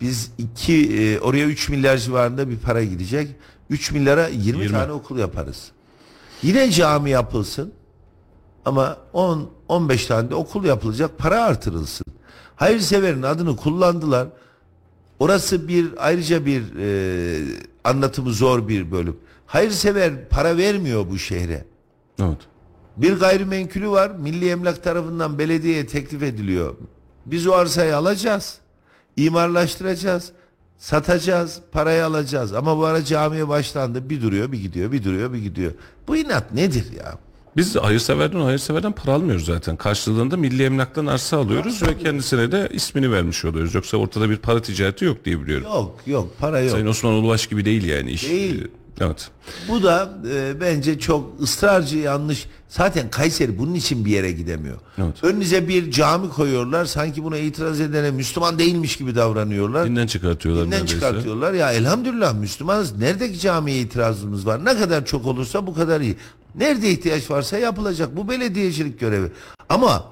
[0.00, 3.28] Biz iki e, oraya 3 milyar civarında bir para gidecek.
[3.70, 4.68] 3 milyara 20, 20.
[4.68, 5.70] tane okul yaparız.
[6.42, 7.72] Yine cami yapılsın
[8.64, 12.06] ama 10 15 tane de okul yapılacak para artırılsın.
[12.56, 14.28] Hayırseverin adını kullandılar.
[15.18, 17.44] Orası bir ayrıca bir e,
[17.84, 19.16] anlatımı zor bir bölüm.
[19.46, 21.64] Hayırsever para vermiyor bu şehre.
[22.22, 22.38] Evet.
[22.96, 24.10] Bir gayrimenkulü var.
[24.10, 26.74] Milli Emlak tarafından belediyeye teklif ediliyor.
[27.26, 28.58] Biz o arsayı alacağız.
[29.16, 30.32] imarlaştıracağız.
[30.78, 31.60] Satacağız.
[31.72, 32.52] Parayı alacağız.
[32.52, 34.10] Ama bu ara camiye başlandı.
[34.10, 34.92] Bir duruyor bir gidiyor.
[34.92, 35.72] Bir duruyor bir gidiyor.
[36.08, 37.18] Bu inat nedir ya?
[37.56, 39.76] Biz hayırseverden hayırseverden para almıyoruz zaten.
[39.76, 43.74] Karşılığında milli emlaktan arsa alıyoruz ve kendisine de ismini vermiş oluyoruz.
[43.74, 45.66] Yoksa ortada bir para ticareti yok diye biliyorum.
[45.66, 46.70] Yok yok para yok.
[46.70, 48.30] Sayın Osman Ulubaş gibi değil yani iş.
[48.30, 48.68] Değil.
[49.00, 49.30] Evet.
[49.68, 52.46] Bu da e, bence çok ısrarcı yanlış.
[52.68, 54.78] Zaten Kayseri bunun için bir yere gidemiyor.
[54.98, 55.24] Evet.
[55.24, 56.84] Önünüze bir cami koyuyorlar.
[56.84, 59.86] Sanki buna itiraz edene Müslüman değilmiş gibi davranıyorlar.
[59.86, 60.94] Dinden çıkartıyorlar Dinden neredeyse.
[60.94, 61.52] çıkartıyorlar.
[61.52, 62.96] Ya elhamdülillah Müslümanız.
[62.98, 64.64] Neredeki camiye itirazımız var?
[64.64, 66.16] Ne kadar çok olursa bu kadar iyi.
[66.54, 68.16] Nerede ihtiyaç varsa yapılacak.
[68.16, 69.32] Bu belediyecilik görevi.
[69.68, 70.04] Ama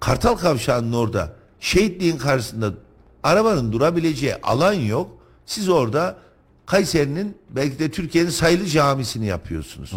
[0.00, 2.70] Kartal Kavşağı'nın orada şehitliğin karşısında
[3.22, 5.10] arabanın durabileceği alan yok.
[5.46, 6.16] Siz orada
[6.72, 9.92] Kayseri'nin belki de Türkiye'nin sayılı camisini yapıyorsunuz.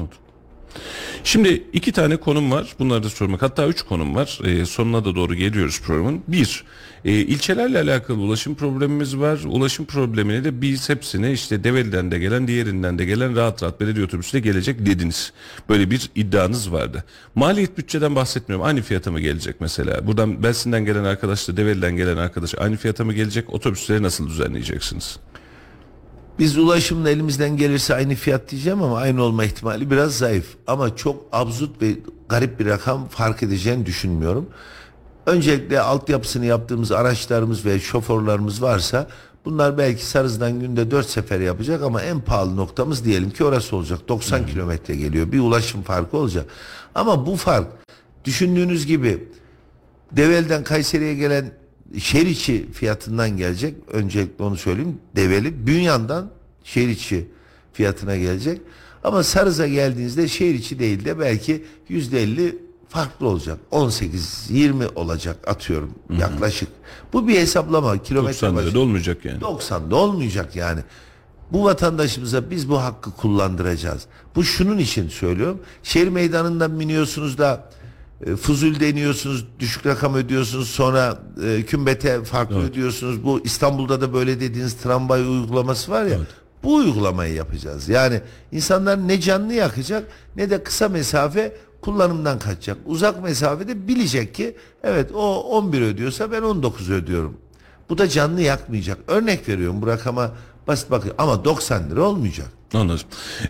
[1.23, 2.75] Şimdi iki tane konum var.
[2.79, 3.41] Bunları da sormak.
[3.41, 4.39] Hatta üç konum var.
[4.43, 6.21] Ee, sonuna da doğru geliyoruz programın.
[6.27, 6.63] Bir,
[7.05, 9.39] e, ilçelerle alakalı ulaşım problemimiz var.
[9.45, 14.05] Ulaşım problemine de biz hepsine işte Develi'den de gelen, diğerinden de gelen rahat rahat belediye
[14.05, 15.33] otobüsüyle gelecek dediniz.
[15.69, 17.03] Böyle bir iddianız vardı.
[17.35, 18.65] Maliyet bütçeden bahsetmiyorum.
[18.65, 20.07] Aynı fiyata mı gelecek mesela?
[20.07, 23.53] Buradan Belsin'den gelen arkadaşla Develi'den gelen arkadaş aynı fiyata mı gelecek?
[23.53, 25.19] Otobüsleri nasıl düzenleyeceksiniz?
[26.39, 30.55] Biz ulaşımla elimizden gelirse aynı fiyat diyeceğim ama aynı olma ihtimali biraz zayıf.
[30.67, 31.95] Ama çok absürt ve
[32.29, 34.49] garip bir rakam fark edeceğini düşünmüyorum.
[35.25, 39.07] Öncelikle altyapısını yaptığımız araçlarımız ve şoförlerimiz varsa
[39.45, 43.99] bunlar belki Sarız'dan günde 4 sefer yapacak ama en pahalı noktamız diyelim ki orası olacak.
[44.07, 45.31] 90 kilometre geliyor.
[45.31, 46.45] Bir ulaşım farkı olacak.
[46.95, 47.67] Ama bu fark
[48.25, 49.27] düşündüğünüz gibi
[50.11, 51.51] Devel'den Kayseri'ye gelen
[51.99, 53.75] şehir içi fiyatından gelecek.
[53.91, 54.97] Öncelikle onu söyleyeyim.
[55.15, 56.29] Develi Bünyan'dan
[56.63, 57.27] şehir içi
[57.73, 58.61] fiyatına gelecek.
[59.03, 62.57] Ama Sarız'a geldiğinizde şehir içi değil de belki yüzde elli
[62.89, 63.59] farklı olacak.
[63.71, 66.69] 18-20 olacak atıyorum yaklaşık.
[67.13, 68.03] Bu bir hesaplama.
[68.03, 68.65] Kilometre 90 başı.
[68.67, 69.39] lirada olmayacak yani.
[69.39, 70.81] 90'da olmayacak yani.
[71.51, 74.05] Bu vatandaşımıza biz bu hakkı kullandıracağız.
[74.35, 75.59] Bu şunun için söylüyorum.
[75.83, 77.69] Şehir meydanından biniyorsunuz da
[78.41, 83.23] Fuzul deniyorsunuz, düşük rakam ödüyorsunuz, sonra e, kümbete farklı ödüyorsunuz.
[83.23, 86.17] Bu İstanbul'da da böyle dediğiniz tramvay uygulaması var ya.
[86.63, 87.89] Bu uygulamayı yapacağız.
[87.89, 92.77] Yani insanlar ne canlı yakacak ne de kısa mesafe kullanımdan kaçacak.
[92.85, 97.37] Uzak mesafede bilecek ki evet o 11 ödüyorsa ben 19 ödüyorum.
[97.89, 98.97] Bu da canlı yakmayacak.
[99.07, 100.31] Örnek veriyorum bu rakama
[100.67, 102.47] basit bakın ama 90 lira olmayacak.
[102.73, 103.07] Anladım.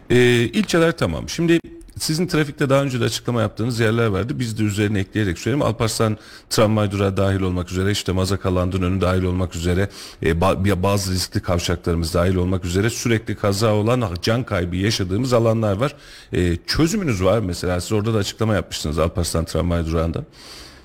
[0.09, 1.29] Ee, ilçeler tamam.
[1.29, 1.59] Şimdi
[1.99, 4.39] sizin trafikte daha önce de açıklama yaptığınız yerler vardı.
[4.39, 5.65] Biz de üzerine ekleyerek söyleyeyim.
[5.65, 6.17] Alparslan
[6.49, 9.89] tramvay durağı dahil olmak üzere işte Mazakaland'ın önü dahil olmak üzere
[10.21, 15.77] e, ba- bazı riskli kavşaklarımız dahil olmak üzere sürekli kaza olan can kaybı yaşadığımız alanlar
[15.77, 15.95] var.
[16.33, 20.23] E, çözümünüz var mesela siz orada da açıklama yapmıştınız Alparslan tramvay durağında.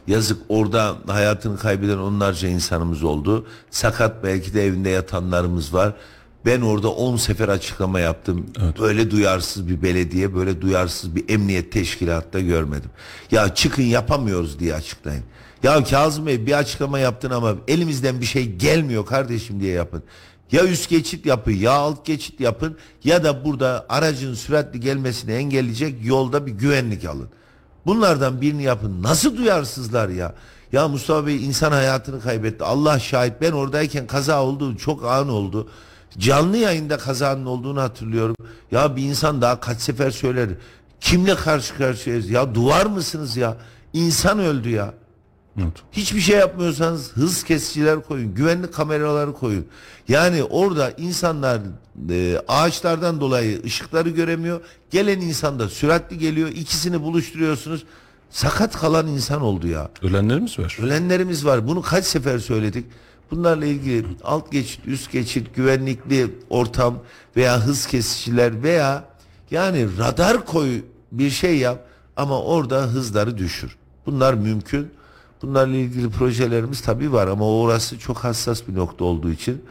[0.06, 3.46] Yazık orada hayatını kaybeden onlarca insanımız oldu.
[3.70, 5.92] Sakat belki de evinde yatanlarımız var.
[6.46, 8.46] Ben orada 10 sefer açıklama yaptım.
[8.80, 12.90] Böyle duyarsız bir belediye, böyle duyarsız bir emniyet teşkilatta görmedim.
[13.30, 15.24] Ya çıkın yapamıyoruz diye açıklayın.
[15.62, 20.02] Ya Kazım Bey bir açıklama yaptın ama elimizden bir şey gelmiyor kardeşim diye yapın.
[20.52, 26.04] Ya üst geçit yapın ya alt geçit yapın ya da burada aracın süratli gelmesini engelleyecek
[26.04, 27.28] yolda bir güvenlik alın.
[27.86, 29.02] Bunlardan birini yapın.
[29.02, 30.34] Nasıl duyarsızlar ya?
[30.72, 32.64] Ya Mustafa Bey insan hayatını kaybetti.
[32.64, 34.76] Allah şahit ben oradayken kaza oldu.
[34.76, 35.68] Çok an oldu.
[36.18, 38.36] Canlı yayında kazanın olduğunu hatırlıyorum.
[38.70, 40.48] Ya bir insan daha kaç sefer söyler.
[41.00, 42.30] Kimle karşı karşıyayız?
[42.30, 43.56] Ya duvar mısınız ya?
[43.92, 44.94] İnsan öldü ya.
[45.92, 49.66] Hiçbir şey yapmıyorsanız hız kesiciler koyun, güvenlik kameraları koyun.
[50.08, 51.60] Yani orada insanlar
[52.10, 54.60] e, ağaçlardan dolayı ışıkları göremiyor.
[54.90, 56.48] Gelen insan da süratli geliyor.
[56.48, 57.84] İkisini buluşturuyorsunuz.
[58.30, 59.90] Sakat kalan insan oldu ya.
[60.02, 60.78] Ölenlerimiz var.
[60.82, 61.68] Ölenlerimiz var.
[61.68, 62.86] Bunu kaç sefer söyledik.
[63.30, 66.98] Bunlarla ilgili alt geçit, üst geçit, güvenlikli ortam
[67.36, 69.04] veya hız kesiciler veya
[69.50, 73.76] yani radar koy bir şey yap ama orada hızları düşür.
[74.06, 74.90] Bunlar mümkün.
[75.42, 79.64] Bunlarla ilgili projelerimiz tabii var ama orası çok hassas bir nokta olduğu için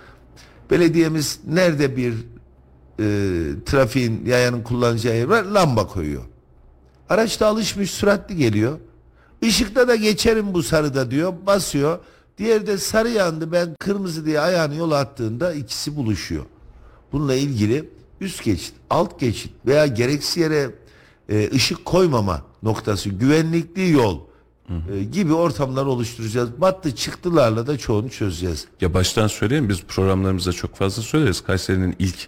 [0.71, 2.13] belediyemiz nerede bir
[2.99, 3.05] e,
[3.65, 6.23] trafiğin yayanın kullanacağı yer var lamba koyuyor.
[7.09, 8.79] Araç da alışmış süratli geliyor.
[9.41, 11.99] Işıkta da geçerim bu sarıda diyor basıyor.
[12.39, 16.45] Diğeri de sarı yandı ben kırmızı diye ayağını yola attığında ikisi buluşuyor.
[17.11, 17.89] Bununla ilgili
[18.21, 20.71] üst geçit, alt geçit veya gereksiz yere
[21.29, 24.19] e, ışık koymama noktası, güvenlikli yol
[24.69, 26.61] e, gibi ortamlar oluşturacağız.
[26.61, 28.65] Battı çıktılarla da çoğunu çözeceğiz.
[28.81, 31.41] Ya baştan söyleyeyim biz programlarımızda çok fazla söyleriz.
[31.41, 32.27] Kayseri'nin ilk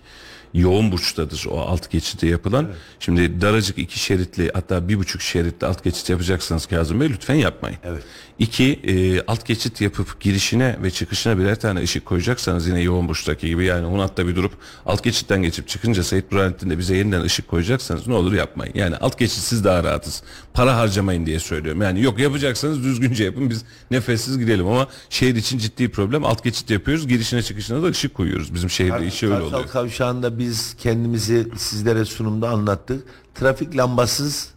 [0.53, 2.67] yoğun burçtadır o alt geçidi yapılan.
[2.99, 7.77] Şimdi daracık iki şeritli hatta bir buçuk şeritli alt geçit yapacaksınız Kazım Bey lütfen yapmayın.
[7.83, 8.03] Evet.
[8.39, 13.47] İki e, alt geçit yapıp girişine ve çıkışına birer tane ışık koyacaksanız yine yoğun burçtaki
[13.47, 14.51] gibi yani Hunat'ta bir durup
[14.85, 18.73] alt geçitten geçip çıkınca Seyit Burhanettin'de bize yeniden ışık koyacaksanız ne olur yapmayın.
[18.75, 20.23] Yani alt geçitsiz daha rahatız.
[20.53, 21.81] Para harcamayın diye söylüyorum.
[21.81, 26.25] Yani yok yapacaksanız düzgünce yapın biz nefessiz gidelim ama şehir için ciddi problem.
[26.25, 28.53] Alt geçit yapıyoruz girişine çıkışına da ışık koyuyoruz.
[28.53, 29.69] Bizim şehirde işi öyle Kartal oluyor.
[29.69, 33.07] Kavşağı'nda biz kendimizi sizlere sunumda anlattık.
[33.35, 34.51] Trafik lambasız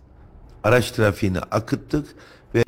[0.64, 2.06] araç trafiğini akıttık
[2.54, 2.64] ve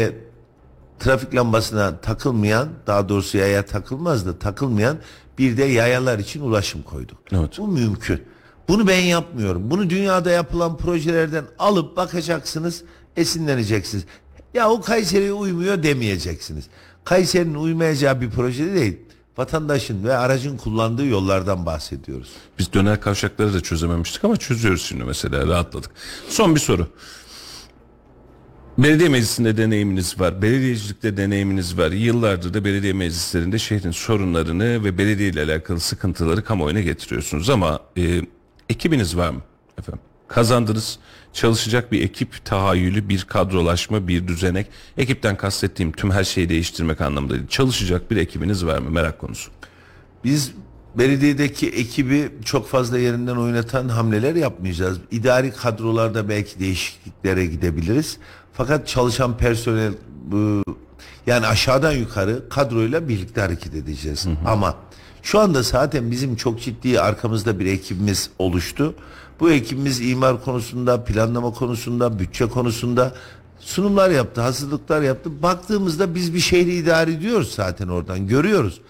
[0.98, 4.98] trafik lambasına takılmayan daha doğrusu yaya takılmaz da takılmayan
[5.38, 7.18] bir de yayalar için ulaşım koyduk.
[7.32, 7.58] Evet.
[7.58, 8.22] Bu mümkün.
[8.68, 9.70] Bunu ben yapmıyorum.
[9.70, 12.82] Bunu dünyada yapılan projelerden alıp bakacaksınız,
[13.16, 14.04] esinleneceksiniz.
[14.54, 16.64] Ya o Kayseri'ye uymuyor demeyeceksiniz.
[17.04, 18.98] Kayseri'nin uymayacağı bir proje değil.
[19.36, 22.28] Vatandaşın ve aracın kullandığı yollardan bahsediyoruz.
[22.58, 25.90] Biz döner kavşakları da çözememiştik ama çözüyoruz şimdi mesela rahatladık.
[26.28, 26.88] Son bir soru.
[28.78, 31.90] Belediye meclisinde deneyiminiz var, belediyecilikte deneyiminiz var.
[31.90, 37.50] Yıllardır da belediye meclislerinde şehrin sorunlarını ve belediye ile alakalı sıkıntıları kamuoyuna getiriyorsunuz.
[37.50, 38.20] Ama e,
[38.68, 39.40] ekibiniz var mı
[39.78, 40.05] efendim?
[40.28, 40.98] Kazandınız,
[41.32, 44.66] çalışacak bir ekip tahayyülü, bir kadrolaşma, bir düzenek.
[44.98, 47.48] Ekipten kastettiğim tüm her şeyi değiştirmek anlamında değil.
[47.48, 48.90] Çalışacak bir ekibiniz var mı?
[48.90, 49.50] Merak konusu.
[50.24, 50.52] Biz
[50.98, 54.98] belediyedeki ekibi çok fazla yerinden oynatan hamleler yapmayacağız.
[55.10, 58.16] İdari kadrolarda belki değişikliklere gidebiliriz.
[58.52, 59.92] Fakat çalışan personel
[60.24, 60.62] bu
[61.26, 64.26] Yani aşağıdan yukarı kadroyla birlikte hareket edeceğiz.
[64.46, 64.76] Ama
[65.22, 68.94] şu anda zaten bizim çok ciddi arkamızda bir ekibimiz oluştu.
[69.40, 73.14] Bu ekibimiz imar konusunda, planlama konusunda, bütçe konusunda
[73.60, 75.42] sunumlar yaptı, hazırlıklar yaptı.
[75.42, 78.80] Baktığımızda biz bir şehri idare ediyoruz zaten oradan görüyoruz.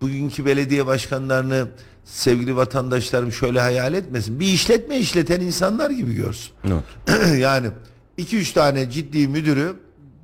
[0.00, 1.68] Bugünkü belediye başkanlarını
[2.04, 4.40] sevgili vatandaşlarım şöyle hayal etmesin.
[4.40, 6.52] Bir işletme işleten insanlar gibi görsün.
[6.64, 7.38] Evet.
[7.38, 7.66] yani
[8.18, 9.76] 2-3 tane ciddi müdürü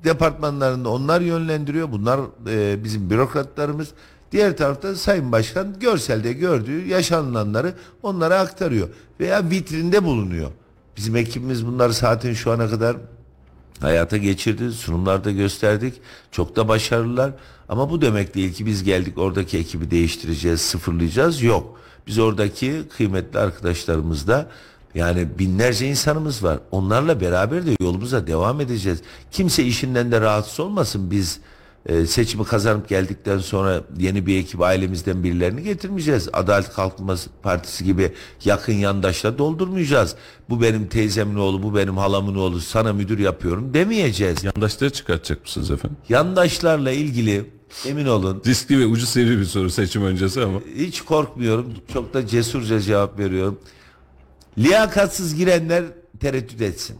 [0.03, 1.91] departmanlarında onlar yönlendiriyor.
[1.91, 2.19] Bunlar
[2.49, 3.87] e, bizim bürokratlarımız.
[4.33, 7.73] Diğer tarafta Sayın Başkan görselde gördüğü yaşanılanları
[8.03, 8.89] onlara aktarıyor.
[9.19, 10.51] Veya vitrinde bulunuyor.
[10.97, 12.97] Bizim ekibimiz bunları zaten şu ana kadar
[13.79, 14.71] hayata geçirdi.
[14.71, 15.93] Sunumlarda gösterdik.
[16.31, 17.31] Çok da başarılılar.
[17.69, 21.41] Ama bu demek değil ki biz geldik oradaki ekibi değiştireceğiz, sıfırlayacağız.
[21.41, 21.79] Yok.
[22.07, 24.47] Biz oradaki kıymetli arkadaşlarımızda
[24.95, 26.59] yani binlerce insanımız var.
[26.71, 29.01] Onlarla beraber de yolumuza devam edeceğiz.
[29.31, 31.11] Kimse işinden de rahatsız olmasın.
[31.11, 31.39] Biz
[31.85, 36.29] e, seçimi kazanıp geldikten sonra yeni bir ekip ailemizden birilerini getirmeyeceğiz.
[36.33, 38.11] Adalet Kalkınma Partisi gibi
[38.45, 40.15] yakın yandaşla doldurmayacağız.
[40.49, 44.43] Bu benim teyzemin oğlu, bu benim halamın oğlu, sana müdür yapıyorum demeyeceğiz.
[44.43, 45.97] Yandaşları çıkartacak mısınız efendim?
[46.09, 47.45] Yandaşlarla ilgili
[47.85, 50.59] emin olun Riskli ve ucu sivri bir soru seçim öncesi ama.
[50.75, 51.73] hiç korkmuyorum.
[51.93, 53.59] Çok da cesurca cevap veriyorum.
[54.57, 55.83] Liyakatsız girenler
[56.19, 56.97] tereddüt etsin.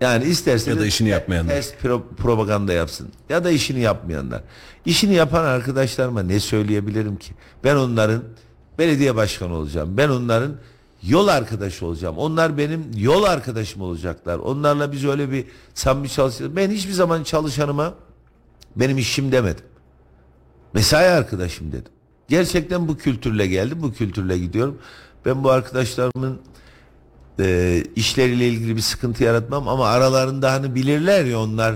[0.00, 1.52] Yani isterse Ya da işini yapmayanlar.
[1.54, 3.08] Ters pro- propaganda yapsın.
[3.28, 4.42] Ya da işini yapmayanlar.
[4.84, 7.32] İşini yapan arkadaşlarıma ne söyleyebilirim ki?
[7.64, 8.22] Ben onların
[8.78, 9.96] belediye başkanı olacağım.
[9.96, 10.52] Ben onların
[11.02, 12.18] yol arkadaşı olacağım.
[12.18, 14.38] Onlar benim yol arkadaşım olacaklar.
[14.38, 15.44] Onlarla biz öyle bir
[15.74, 16.56] samimi çalışacağız.
[16.56, 17.94] Ben hiçbir zaman çalışanıma
[18.76, 19.64] benim işim demedim.
[20.72, 21.92] Mesai arkadaşım dedim.
[22.28, 24.78] Gerçekten bu kültürle geldim, bu kültürle gidiyorum.
[25.24, 26.38] Ben bu arkadaşlarımın
[27.40, 31.74] e, işleriyle ilgili bir sıkıntı yaratmam ama aralarında hani bilirler ya onlar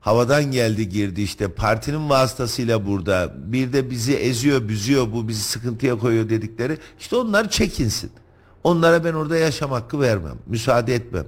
[0.00, 5.98] havadan geldi girdi işte partinin vasıtasıyla burada bir de bizi eziyor büzüyor bu bizi sıkıntıya
[5.98, 8.10] koyuyor dedikleri işte onlar çekinsin.
[8.64, 11.24] Onlara ben orada yaşam hakkı vermem, müsaade etmem.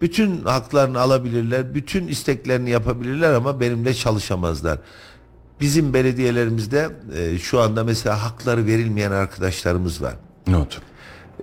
[0.00, 4.78] Bütün haklarını alabilirler, bütün isteklerini yapabilirler ama benimle çalışamazlar.
[5.60, 10.14] Bizim belediyelerimizde e, şu anda mesela hakları verilmeyen arkadaşlarımız var.
[10.48, 10.80] Evet.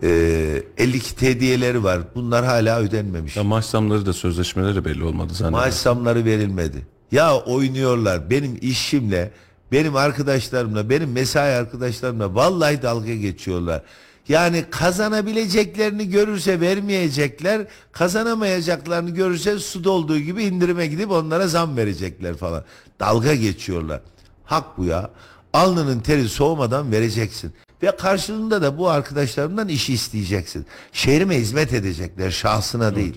[0.04, 2.00] E, 52 tediyeleri var.
[2.16, 3.36] Bunlar hala ödenmemiş.
[3.36, 5.66] Ya maaş zamları da sözleşmeleri belli olmadı zannediyorum.
[5.68, 6.88] Maaş zamları verilmedi.
[7.12, 9.32] Ya oynuyorlar benim işimle,
[9.72, 13.82] benim arkadaşlarımla, benim mesai arkadaşlarımla vallahi dalga geçiyorlar.
[14.30, 22.64] Yani kazanabileceklerini görürse vermeyecekler, kazanamayacaklarını görürse su dolduğu gibi indirime gidip onlara zam verecekler falan.
[23.00, 24.02] Dalga geçiyorlar.
[24.46, 25.10] Hak bu ya.
[25.54, 27.54] Alnının teri soğumadan vereceksin.
[27.84, 30.65] Ve karşılığında da bu arkadaşlarımdan işi isteyeceksin.
[30.91, 33.15] Şehrime hizmet edecekler, şahsına değil.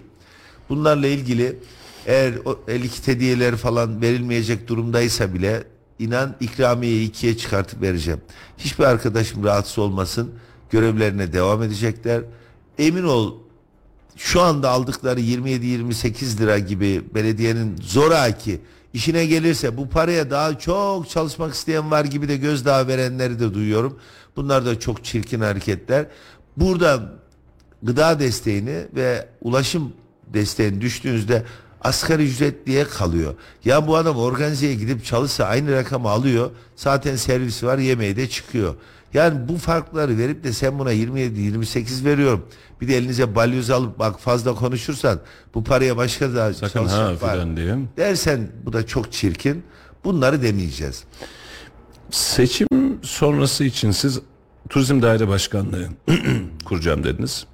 [0.69, 1.59] Bunlarla ilgili
[2.07, 5.65] eğer o 52 hediyeler falan verilmeyecek durumdaysa bile
[5.99, 8.21] inan ikramiyeyi ikiye çıkartıp vereceğim.
[8.59, 10.35] Hiçbir arkadaşım rahatsız olmasın.
[10.71, 12.23] Görevlerine devam edecekler.
[12.79, 13.35] Emin ol
[14.17, 18.61] şu anda aldıkları 27-28 lira gibi belediyenin zoraki
[18.95, 23.99] işine gelirse bu paraya daha çok çalışmak isteyen var gibi de gözdağı verenleri de duyuyorum.
[24.37, 26.07] Bunlar da çok çirkin hareketler.
[26.57, 27.13] Burada
[27.83, 29.93] gıda desteğini ve ulaşım
[30.27, 31.43] desteğini düştüğünüzde
[31.85, 33.35] asgari ücret diye kalıyor.
[33.65, 36.51] Ya bu adam organizeye gidip çalışsa aynı rakamı alıyor.
[36.77, 38.75] Zaten servisi var yemeği de çıkıyor.
[39.15, 42.47] Yani bu farkları verip de sen buna 27-28 veriyorum.
[42.81, 45.21] Bir de elinize balyoz alıp bak fazla konuşursan
[45.55, 47.17] bu paraya başka da Sakın ha var.
[47.33, 47.77] filan diye.
[47.97, 49.63] Dersen bu da çok çirkin.
[50.05, 51.05] Bunları demeyeceğiz.
[52.11, 52.69] Seçim
[53.03, 54.21] sonrası için siz
[54.69, 55.89] Turizm Daire Başkanlığı
[56.65, 57.47] kuracağım dediniz.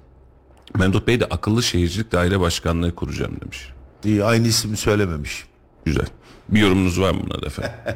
[0.77, 3.69] Memduh Bey de Akıllı Şehircilik Daire Başkanlığı kuracağım demiş.
[4.05, 5.45] İyi, aynı ismi söylememiş.
[5.85, 6.05] Güzel.
[6.49, 7.71] Bir yorumunuz var mı buna da efendim?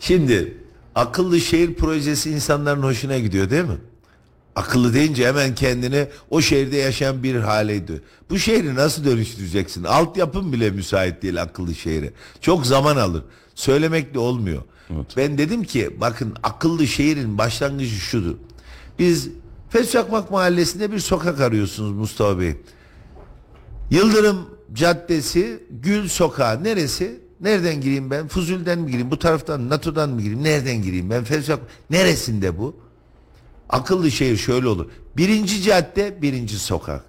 [0.00, 0.56] Şimdi
[0.94, 3.78] akıllı şehir projesi insanların hoşuna gidiyor değil mi?
[4.56, 8.02] Akıllı deyince hemen kendini o şehirde yaşayan bir haleydi.
[8.30, 9.84] Bu şehri nasıl dönüştüreceksin?
[9.84, 12.12] Altyapın bile müsait değil akıllı şehre.
[12.40, 13.22] Çok zaman alır.
[13.54, 14.62] Söylemekle olmuyor.
[15.16, 18.34] Ben dedim ki bakın akıllı şehrin başlangıcı şudur.
[18.98, 19.28] Biz
[19.70, 22.56] Fesçakmak Mahallesi'nde bir sokak arıyorsunuz Mustafa Bey.
[23.90, 27.20] Yıldırım Caddesi, Gül Sokağı neresi?
[27.40, 28.28] Nereden gireyim ben?
[28.28, 29.10] Fuzul'den mi gireyim?
[29.10, 30.44] Bu taraftan, NATO'dan mı gireyim?
[30.44, 31.24] Nereden gireyim ben?
[31.24, 31.58] Fesçak
[31.90, 32.76] neresinde bu?
[33.68, 34.86] Akıllı şehir şöyle olur.
[35.16, 37.04] Birinci cadde, birinci sokak.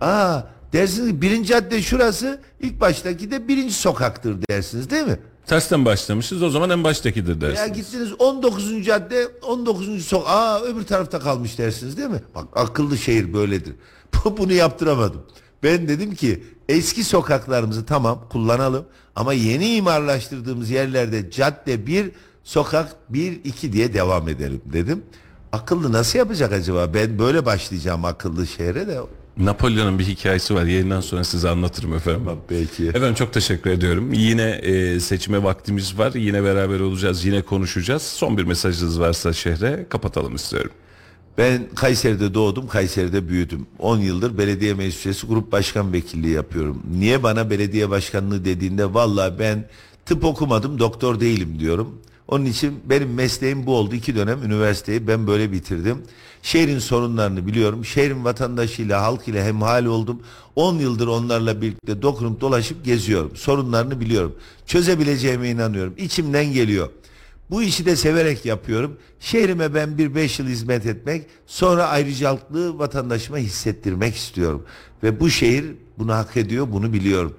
[0.00, 0.40] Aa,
[0.72, 5.18] dersiniz ki birinci cadde şurası, ilk baştaki de birinci sokaktır dersiniz değil mi?
[5.46, 7.76] Tersten başlamışız o zaman en baştakidir Ya dersiniz.
[7.76, 8.84] gittiniz 19.
[8.84, 10.04] cadde 19.
[10.04, 10.28] sokak.
[10.30, 12.20] Aa öbür tarafta kalmış dersiniz değil mi?
[12.34, 13.74] Bak akıllı şehir böyledir.
[14.38, 15.22] Bunu yaptıramadım.
[15.62, 18.84] Ben dedim ki eski sokaklarımızı tamam kullanalım
[19.16, 22.10] ama yeni imarlaştırdığımız yerlerde cadde bir
[22.44, 25.02] sokak bir iki diye devam edelim dedim.
[25.52, 26.94] Akıllı nasıl yapacak acaba?
[26.94, 29.00] Ben böyle başlayacağım akıllı şehre de
[29.36, 30.64] Napolyon'un bir hikayesi var.
[30.64, 32.22] Yayından sonra size anlatırım efendim.
[32.50, 32.88] belki.
[32.88, 34.12] Efendim çok teşekkür ediyorum.
[34.12, 36.12] Yine e, seçime vaktimiz var.
[36.14, 37.24] Yine beraber olacağız.
[37.24, 38.02] Yine konuşacağız.
[38.02, 40.70] Son bir mesajınız varsa şehre kapatalım istiyorum.
[41.38, 43.66] Ben Kayseri'de doğdum, Kayseri'de büyüdüm.
[43.78, 46.82] 10 yıldır belediye meclis üyesi grup başkan vekilliği yapıyorum.
[46.98, 49.68] Niye bana belediye başkanlığı dediğinde vallahi ben
[50.06, 51.98] tıp okumadım, doktor değilim diyorum.
[52.28, 53.94] Onun için benim mesleğim bu oldu.
[53.94, 55.98] İki dönem üniversiteyi ben böyle bitirdim.
[56.42, 57.84] Şehrin sorunlarını biliyorum.
[57.84, 60.22] Şehrin vatandaşıyla, halk ile hemhal oldum.
[60.56, 63.36] 10 yıldır onlarla birlikte dokunup dolaşıp geziyorum.
[63.36, 64.34] Sorunlarını biliyorum.
[64.66, 65.94] Çözebileceğime inanıyorum.
[65.98, 66.88] İçimden geliyor.
[67.52, 68.96] Bu işi de severek yapıyorum.
[69.20, 74.66] Şehrime ben bir beş yıl hizmet etmek, sonra ayrıcalıklı vatandaşıma hissettirmek istiyorum.
[75.02, 75.64] Ve bu şehir
[75.98, 77.36] bunu hak ediyor, bunu biliyorum.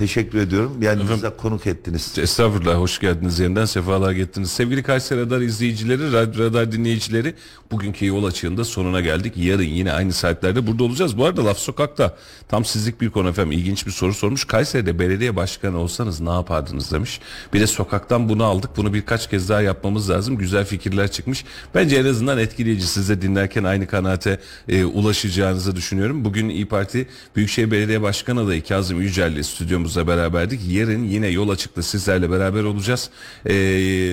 [0.00, 0.82] Teşekkür ediyorum.
[0.82, 2.18] Yanınıza konuk ettiniz.
[2.18, 4.50] Estağfurullah hoş geldiniz yeniden sefalar getirdiniz.
[4.50, 7.34] Sevgili Kayseri Radar izleyicileri, Radar dinleyicileri
[7.70, 9.32] bugünkü yol açığında sonuna geldik.
[9.36, 11.18] Yarın yine aynı saatlerde burada olacağız.
[11.18, 12.16] Bu arada Laf Sokak'ta
[12.48, 14.44] tam sizlik bir konu efendim ilginç bir soru sormuş.
[14.44, 17.20] Kayseri'de belediye başkanı olsanız ne yapardınız demiş.
[17.54, 18.70] Bir de sokaktan bunu aldık.
[18.76, 20.36] Bunu birkaç kez daha yapmamız lazım.
[20.36, 21.44] Güzel fikirler çıkmış.
[21.74, 22.86] Bence en azından etkileyici.
[22.86, 26.24] Siz de dinlerken aynı kanaate e, ulaşacağınızı düşünüyorum.
[26.24, 29.42] Bugün İyi Parti Büyükşehir Belediye Başkanı adayı Kazım Yücel ile
[29.90, 30.60] stüdyomuzda beraberdik.
[30.68, 33.10] Yarın yine yol açıkta sizlerle beraber olacağız.
[33.46, 33.54] E,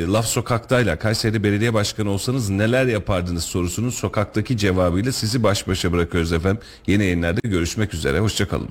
[0.07, 6.33] Laf Sokak'tayla Kayseri Belediye Başkanı olsanız neler yapardınız sorusunun sokaktaki cevabıyla sizi baş başa bırakıyoruz
[6.33, 6.61] efendim.
[6.87, 8.19] Yeni yayınlarda görüşmek üzere.
[8.19, 8.69] Hoşçakalın.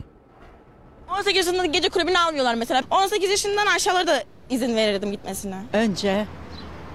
[1.18, 2.82] 18 yaşında gece kulübüne almıyorlar mesela.
[2.90, 5.62] 18 yaşından aşağıları da izin verirdim gitmesine.
[5.72, 6.26] Önce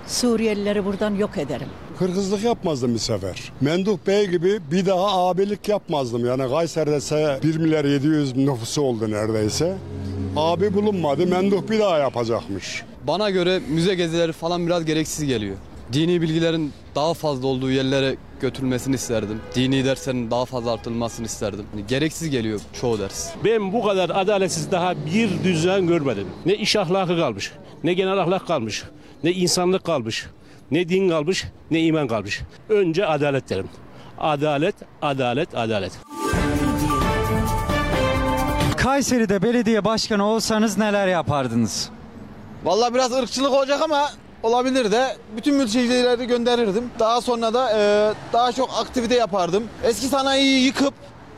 [0.07, 1.68] Suriyelileri buradan yok ederim.
[2.01, 3.51] Hırkızlık yapmazdım bir sefer.
[3.61, 6.25] Menduh Bey gibi bir daha abilik yapmazdım.
[6.25, 9.77] Yani Kayseri'de ise 1 milyar 700 nüfusu oldu neredeyse.
[10.35, 11.27] Abi bulunmadı.
[11.27, 12.83] Menduh bir daha yapacakmış.
[13.07, 15.55] Bana göre müze gezileri falan biraz gereksiz geliyor.
[15.93, 19.41] Dini bilgilerin daha fazla olduğu yerlere götürülmesini isterdim.
[19.55, 21.65] Dini derslerin daha fazla artırılmasını isterdim.
[21.73, 23.29] Yani gereksiz geliyor çoğu ders.
[23.45, 26.27] Ben bu kadar adaletsiz daha bir düzen görmedim.
[26.45, 27.51] Ne iş ahlakı kalmış,
[27.83, 28.83] ne genel ahlak kalmış,
[29.23, 30.27] ne insanlık kalmış,
[30.72, 32.41] ne din kalmış, ne iman kalmış.
[32.69, 33.69] Önce adalet derim.
[34.19, 35.91] Adalet, adalet, adalet.
[38.78, 41.89] Kayseri'de belediye başkanı olsanız neler yapardınız?
[42.63, 44.09] Vallahi biraz ırkçılık olacak ama
[44.43, 46.84] olabilir de bütün mültecileri gönderirdim.
[46.99, 49.63] Daha sonra da e, daha çok aktivite yapardım.
[49.84, 50.93] Eski sanayiyi yıkıp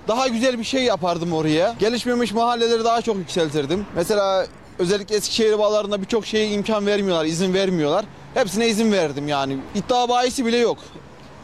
[0.08, 1.76] daha güzel bir şey yapardım oraya.
[1.80, 3.86] Gelişmemiş mahalleleri daha çok yükseltirdim.
[3.96, 4.46] Mesela
[4.80, 8.06] özellikle Eskişehir bağlarında birçok şeye imkan vermiyorlar, izin vermiyorlar.
[8.34, 9.58] Hepsine izin verdim yani.
[9.76, 10.78] İddia bayisi bile yok.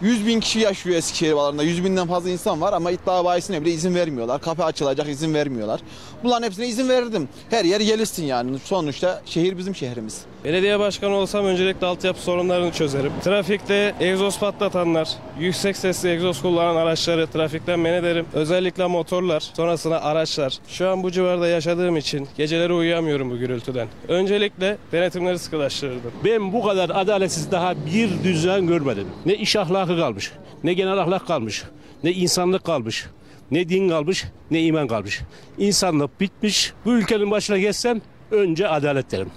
[0.02, 1.64] 100 bin kişi yaşıyor Eskişehir bağlarında.
[1.64, 4.42] 100 binden fazla insan var ama iddia bayisine bile izin vermiyorlar.
[4.42, 5.80] Kafe açılacak izin vermiyorlar.
[6.24, 7.30] Bunların hepsine izin verirdim.
[7.50, 8.60] Her yer gelişsin yani.
[8.60, 10.22] Sonuçta şehir bizim şehrimiz.
[10.44, 13.12] Belediye başkanı olsam öncelikle altyapı sorunlarını çözerim.
[13.24, 18.26] Trafikte egzoz patlatanlar, yüksek sesli egzoz kullanan araçları trafikten men ederim.
[18.34, 20.58] Özellikle motorlar, sonrasında araçlar.
[20.68, 23.88] Şu an bu civarda yaşadığım için geceleri uyuyamıyorum bu gürültüden.
[24.08, 26.12] Öncelikle denetimleri sıkılaştırırdım.
[26.26, 29.08] Ben bu kadar adaletsiz daha bir düzen görmedim.
[29.26, 30.32] Ne iş ahlakı kalmış,
[30.64, 31.64] ne genel ahlak kalmış,
[32.04, 33.08] ne insanlık kalmış.
[33.52, 35.22] Ne din kalmış, ne iman kalmış.
[35.58, 36.74] İnsanlık bitmiş.
[36.86, 39.30] Bu ülkenin başına geçsem önce adalet derim.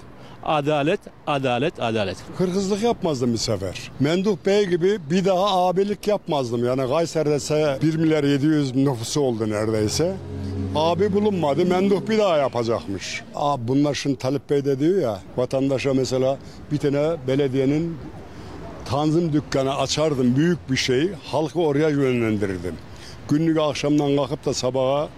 [0.44, 2.16] Adalet, adalet, adalet.
[2.38, 3.90] Hırkızlık yapmazdım bir sefer.
[4.00, 6.64] Menduh Bey gibi bir daha abilik yapmazdım.
[6.64, 10.16] Yani Kayseri'de ise 1 milyar 700 nüfusu oldu neredeyse.
[10.74, 11.66] Abi bulunmadı.
[11.66, 13.22] Menduh bir daha yapacakmış.
[13.34, 16.38] Abi bunlar şimdi Talip Bey de diyor ya vatandaşa mesela
[16.72, 17.96] bir tane belediyenin
[18.84, 21.10] tanzim dükkanı açardım büyük bir şey.
[21.24, 22.74] Halkı oraya yönlendirirdim.
[23.28, 25.08] Günlük akşamdan kalkıp da sabaha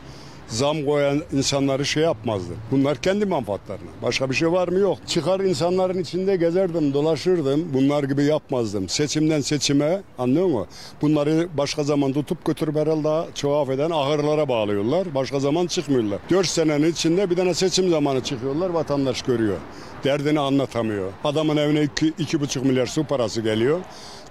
[0.55, 2.52] zam koyan insanları şey yapmazdı.
[2.70, 3.90] Bunlar kendi menfaatlerine.
[4.02, 4.98] Başka bir şey var mı yok.
[5.07, 7.74] Çıkar insanların içinde gezerdim, dolaşırdım.
[7.74, 8.88] Bunlar gibi yapmazdım.
[8.88, 10.66] Seçimden seçime anlıyor musun?
[11.02, 15.14] Bunları başka zaman tutup götürüp herhalde çoğaf eden ahırlara bağlıyorlar.
[15.14, 16.18] Başka zaman çıkmıyorlar.
[16.30, 18.70] Dört senenin içinde bir tane seçim zamanı çıkıyorlar.
[18.70, 19.57] Vatandaş görüyor.
[20.05, 21.12] Derdini anlatamıyor.
[21.24, 23.80] Adamın evine iki, iki buçuk milyar su parası geliyor.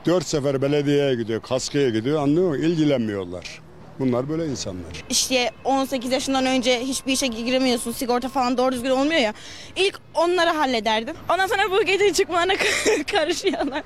[0.05, 2.21] Dört sefer belediyeye gidiyor, kaskaya gidiyor.
[2.21, 2.63] Anlıyor musun?
[2.63, 3.62] İlgilenmiyorlar.
[3.99, 4.85] Bunlar böyle insanlar.
[5.09, 7.91] İşte 18 yaşından önce hiçbir işe giremiyorsun.
[7.91, 9.33] Sigorta falan doğru düzgün olmuyor ya.
[9.75, 11.15] İlk onları hallederdim.
[11.29, 12.53] Ondan sonra bu gece çıkmalarına
[13.11, 13.83] karışıyorlar.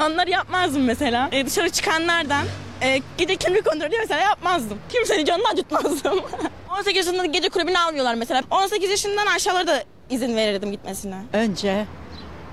[0.00, 1.28] Onları yapmazdım mesela.
[1.32, 2.44] E, dışarı çıkanlardan
[2.82, 4.78] e, gece kimlik kontrolü mesela yapmazdım.
[4.92, 6.20] Kimsenin canını acıtmazdım.
[6.78, 8.42] 18 yaşında gece kulübüne almıyorlar mesela.
[8.50, 11.16] 18 yaşından aşağıları da izin verirdim gitmesine.
[11.32, 11.86] Önce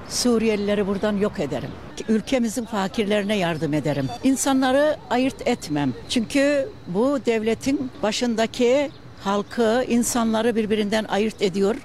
[0.10, 1.70] Suriyelileri buradan yok ederim.
[2.10, 4.10] Ülkemizin fakirlerine yardım ederim.
[4.24, 5.94] İnsanları ayırt etmem.
[6.10, 8.92] Çünkü bu devletin başındaki
[9.24, 11.76] halkı, insanları birbirinden ayırt ediyor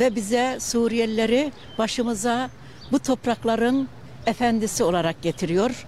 [0.00, 2.50] ve bize Suriyelileri başımıza
[2.92, 3.88] bu toprakların
[4.26, 5.86] efendisi olarak getiriyor.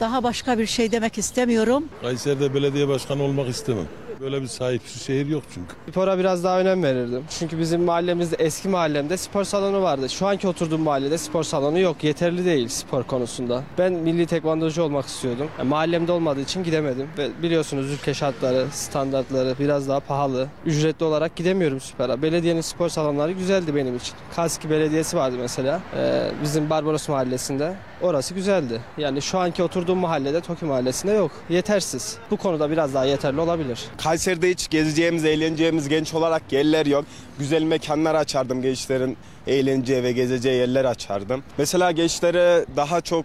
[0.00, 1.88] Daha başka bir şey demek istemiyorum.
[2.00, 3.86] Kayseri'de belediye başkanı olmak istemem.
[4.22, 5.74] Böyle bir sahipsiz şehir yok çünkü.
[5.90, 7.24] Spora biraz daha önem verirdim.
[7.38, 10.08] Çünkü bizim mahallemizde eski mahallemde spor salonu vardı.
[10.08, 12.04] Şu anki oturduğum mahallede spor salonu yok.
[12.04, 13.62] Yeterli değil spor konusunda.
[13.78, 15.48] Ben milli tekvandocu olmak istiyordum.
[15.58, 17.08] Yani mahallemde olmadığı için gidemedim.
[17.18, 20.48] Ve biliyorsunuz ülke şartları, standartları biraz daha pahalı.
[20.66, 22.22] Ücretli olarak gidemiyorum spora.
[22.22, 24.14] Belediyenin spor salonları güzeldi benim için.
[24.36, 25.80] Kaski Belediyesi vardı mesela.
[25.96, 27.74] Ee, bizim Barbaros mahallesinde.
[28.02, 28.80] Orası güzeldi.
[28.98, 31.30] Yani şu anki oturduğum mahallede Toki mahallesinde yok.
[31.48, 32.16] Yetersiz.
[32.30, 33.84] Bu konuda biraz daha yeterli olabilir.
[34.12, 37.04] Kayseri'de hiç gezeceğimiz, eğleneceğimiz genç olarak yerler yok.
[37.38, 41.44] Güzel mekanlar açardım gençlerin eğleneceği ve gezeceği yerler açardım.
[41.58, 43.24] Mesela gençlere daha çok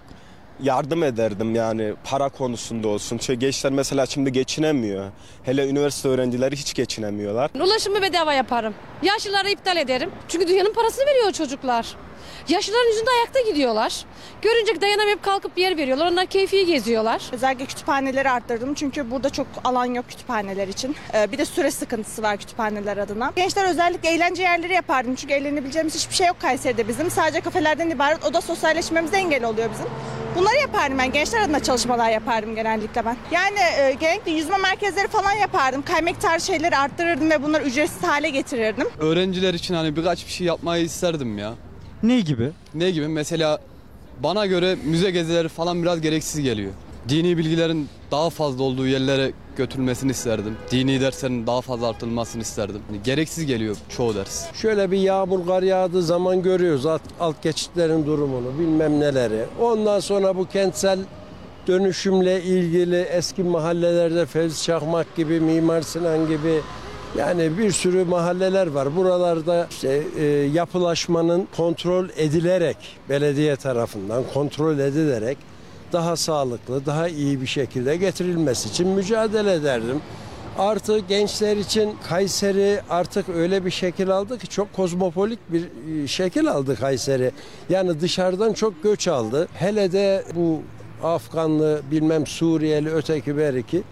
[0.63, 3.17] yardım ederdim yani para konusunda olsun.
[3.17, 5.05] Çünkü gençler mesela şimdi geçinemiyor.
[5.43, 7.51] Hele üniversite öğrencileri hiç geçinemiyorlar.
[7.55, 8.73] Ulaşımı bedava yaparım.
[9.03, 10.09] Yaşlıları iptal ederim.
[10.27, 11.95] Çünkü dünyanın parasını veriyor çocuklar.
[12.49, 14.05] Yaşlıların yüzünde ayakta gidiyorlar.
[14.41, 16.11] Görünce dayanamayıp kalkıp bir yer veriyorlar.
[16.11, 17.21] Onlar keyfi geziyorlar.
[17.31, 20.95] Özellikle kütüphaneleri arttırdım çünkü burada çok alan yok kütüphaneler için.
[21.13, 23.31] Ee, bir de süre sıkıntısı var kütüphaneler adına.
[23.35, 27.11] Gençler özellikle eğlence yerleri yapardım çünkü eğlenebileceğimiz hiçbir şey yok Kayseri'de bizim.
[27.11, 29.85] Sadece kafelerden ibaret o da sosyalleşmemize engel oluyor bizim.
[30.35, 31.11] Bunları yapardım ben.
[31.11, 33.17] Gençler adına çalışmalar yapardım genellikle ben.
[33.31, 35.81] Yani e, genellikle yüzme merkezleri falan yapardım.
[35.81, 38.87] Kaymak tarzı şeyleri arttırırdım ve bunları ücretsiz hale getirirdim.
[38.99, 41.53] Öğrenciler için hani birkaç bir şey yapmayı isterdim ya.
[42.03, 42.51] Ne gibi?
[42.73, 43.07] Ne gibi?
[43.07, 43.59] Mesela
[44.23, 46.71] bana göre müze gezileri falan biraz gereksiz geliyor.
[47.09, 50.57] Dini bilgilerin daha fazla olduğu yerlere götürülmesini isterdim.
[50.71, 52.81] Dini derslerin daha fazla artırılmasını isterdim.
[52.89, 54.53] Yani gereksiz geliyor çoğu ders.
[54.53, 59.45] Şöyle bir yağmur kar yağdığı zaman görüyoruz alt, alt geçitlerin durumunu bilmem neleri.
[59.61, 60.99] Ondan sonra bu kentsel
[61.67, 66.61] dönüşümle ilgili eski mahallelerde Fevzi Çakmak gibi, Mimar Sinan gibi
[67.17, 68.95] yani bir sürü mahalleler var.
[68.95, 72.77] Buralarda işte e, yapılaşmanın kontrol edilerek
[73.09, 75.37] belediye tarafından kontrol edilerek
[75.93, 80.01] daha sağlıklı, daha iyi bir şekilde getirilmesi için mücadele ederdim.
[80.57, 85.63] Artı gençler için Kayseri artık öyle bir şekil aldı ki çok kozmopolit bir
[86.03, 87.31] e, şekil aldı Kayseri.
[87.69, 89.47] Yani dışarıdan çok göç aldı.
[89.53, 90.61] Hele de bu
[91.03, 93.83] Afganlı bilmem Suriyeli öteki beriki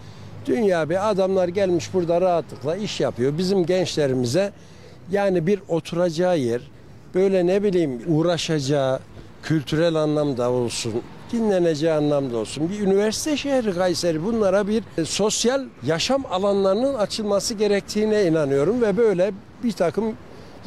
[0.46, 3.38] dünya bir adamlar gelmiş burada rahatlıkla iş yapıyor.
[3.38, 4.52] Bizim gençlerimize
[5.10, 6.60] yani bir oturacağı yer
[7.14, 9.00] böyle ne bileyim uğraşacağı
[9.42, 12.70] kültürel anlamda olsun dinleneceği anlamda olsun.
[12.70, 19.32] Bir üniversite şehri Kayseri bunlara bir e, sosyal yaşam alanlarının açılması gerektiğine inanıyorum ve böyle
[19.64, 20.04] bir takım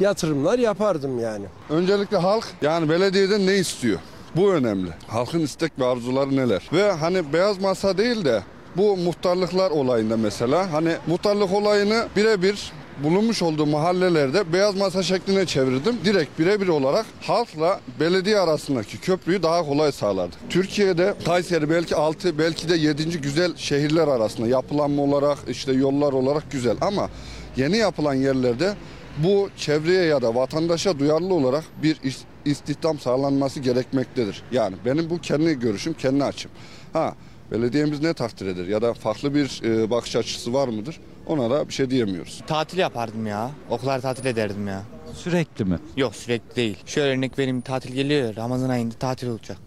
[0.00, 1.44] yatırımlar yapardım yani.
[1.70, 3.98] Öncelikle halk yani belediyeden ne istiyor?
[4.36, 4.90] Bu önemli.
[5.06, 6.62] Halkın istek ve arzuları neler?
[6.72, 8.42] Ve hani beyaz masa değil de
[8.76, 12.72] bu muhtarlıklar olayında mesela hani muhtarlık olayını birebir
[13.04, 15.96] bulunmuş olduğu mahallelerde beyaz masa şekline çevirdim.
[16.04, 20.36] Direkt birebir olarak halkla belediye arasındaki köprüyü daha kolay sağlardı.
[20.50, 23.20] Türkiye'de Kayseri belki 6 belki de 7.
[23.20, 27.08] güzel şehirler arasında yapılanma olarak işte yollar olarak güzel ama
[27.56, 28.74] yeni yapılan yerlerde
[29.18, 34.42] bu çevreye ya da vatandaşa duyarlı olarak bir is- istihdam sağlanması gerekmektedir.
[34.52, 36.50] Yani benim bu kendi görüşüm, kendi açım.
[36.92, 37.14] Ha
[37.50, 41.00] belediyemiz ne takdir eder ya da farklı bir e, bakış açısı var mıdır?
[41.26, 42.40] Ona da bir şey diyemiyoruz.
[42.46, 43.50] Tatil yapardım ya.
[43.70, 44.82] Okullar tatil ederdim ya.
[45.14, 45.78] Sürekli mi?
[45.96, 46.76] Yok sürekli değil.
[46.86, 49.58] Şöyle örnek vereyim tatil geliyor Ramazan ayında tatil olacak.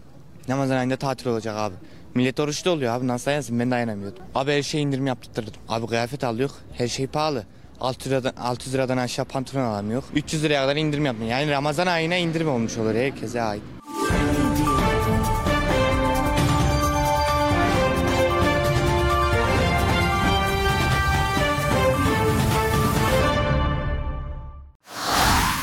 [0.48, 1.74] Ramazan ayında tatil olacak abi.
[2.14, 4.22] Millet oruçlu oluyor abi nasıl dayansın ben dayanamıyordum.
[4.34, 5.52] Abi her şey indirim yaptırdım.
[5.68, 7.44] Abi kıyafet alıyor her şey pahalı.
[7.80, 10.02] 600 liradan, 600 liradan aşağı pantolon alamıyor.
[10.14, 11.30] 300 liraya kadar indirim yapmıyor.
[11.30, 13.62] Yani Ramazan ayına indirim olmuş olur herkese ait.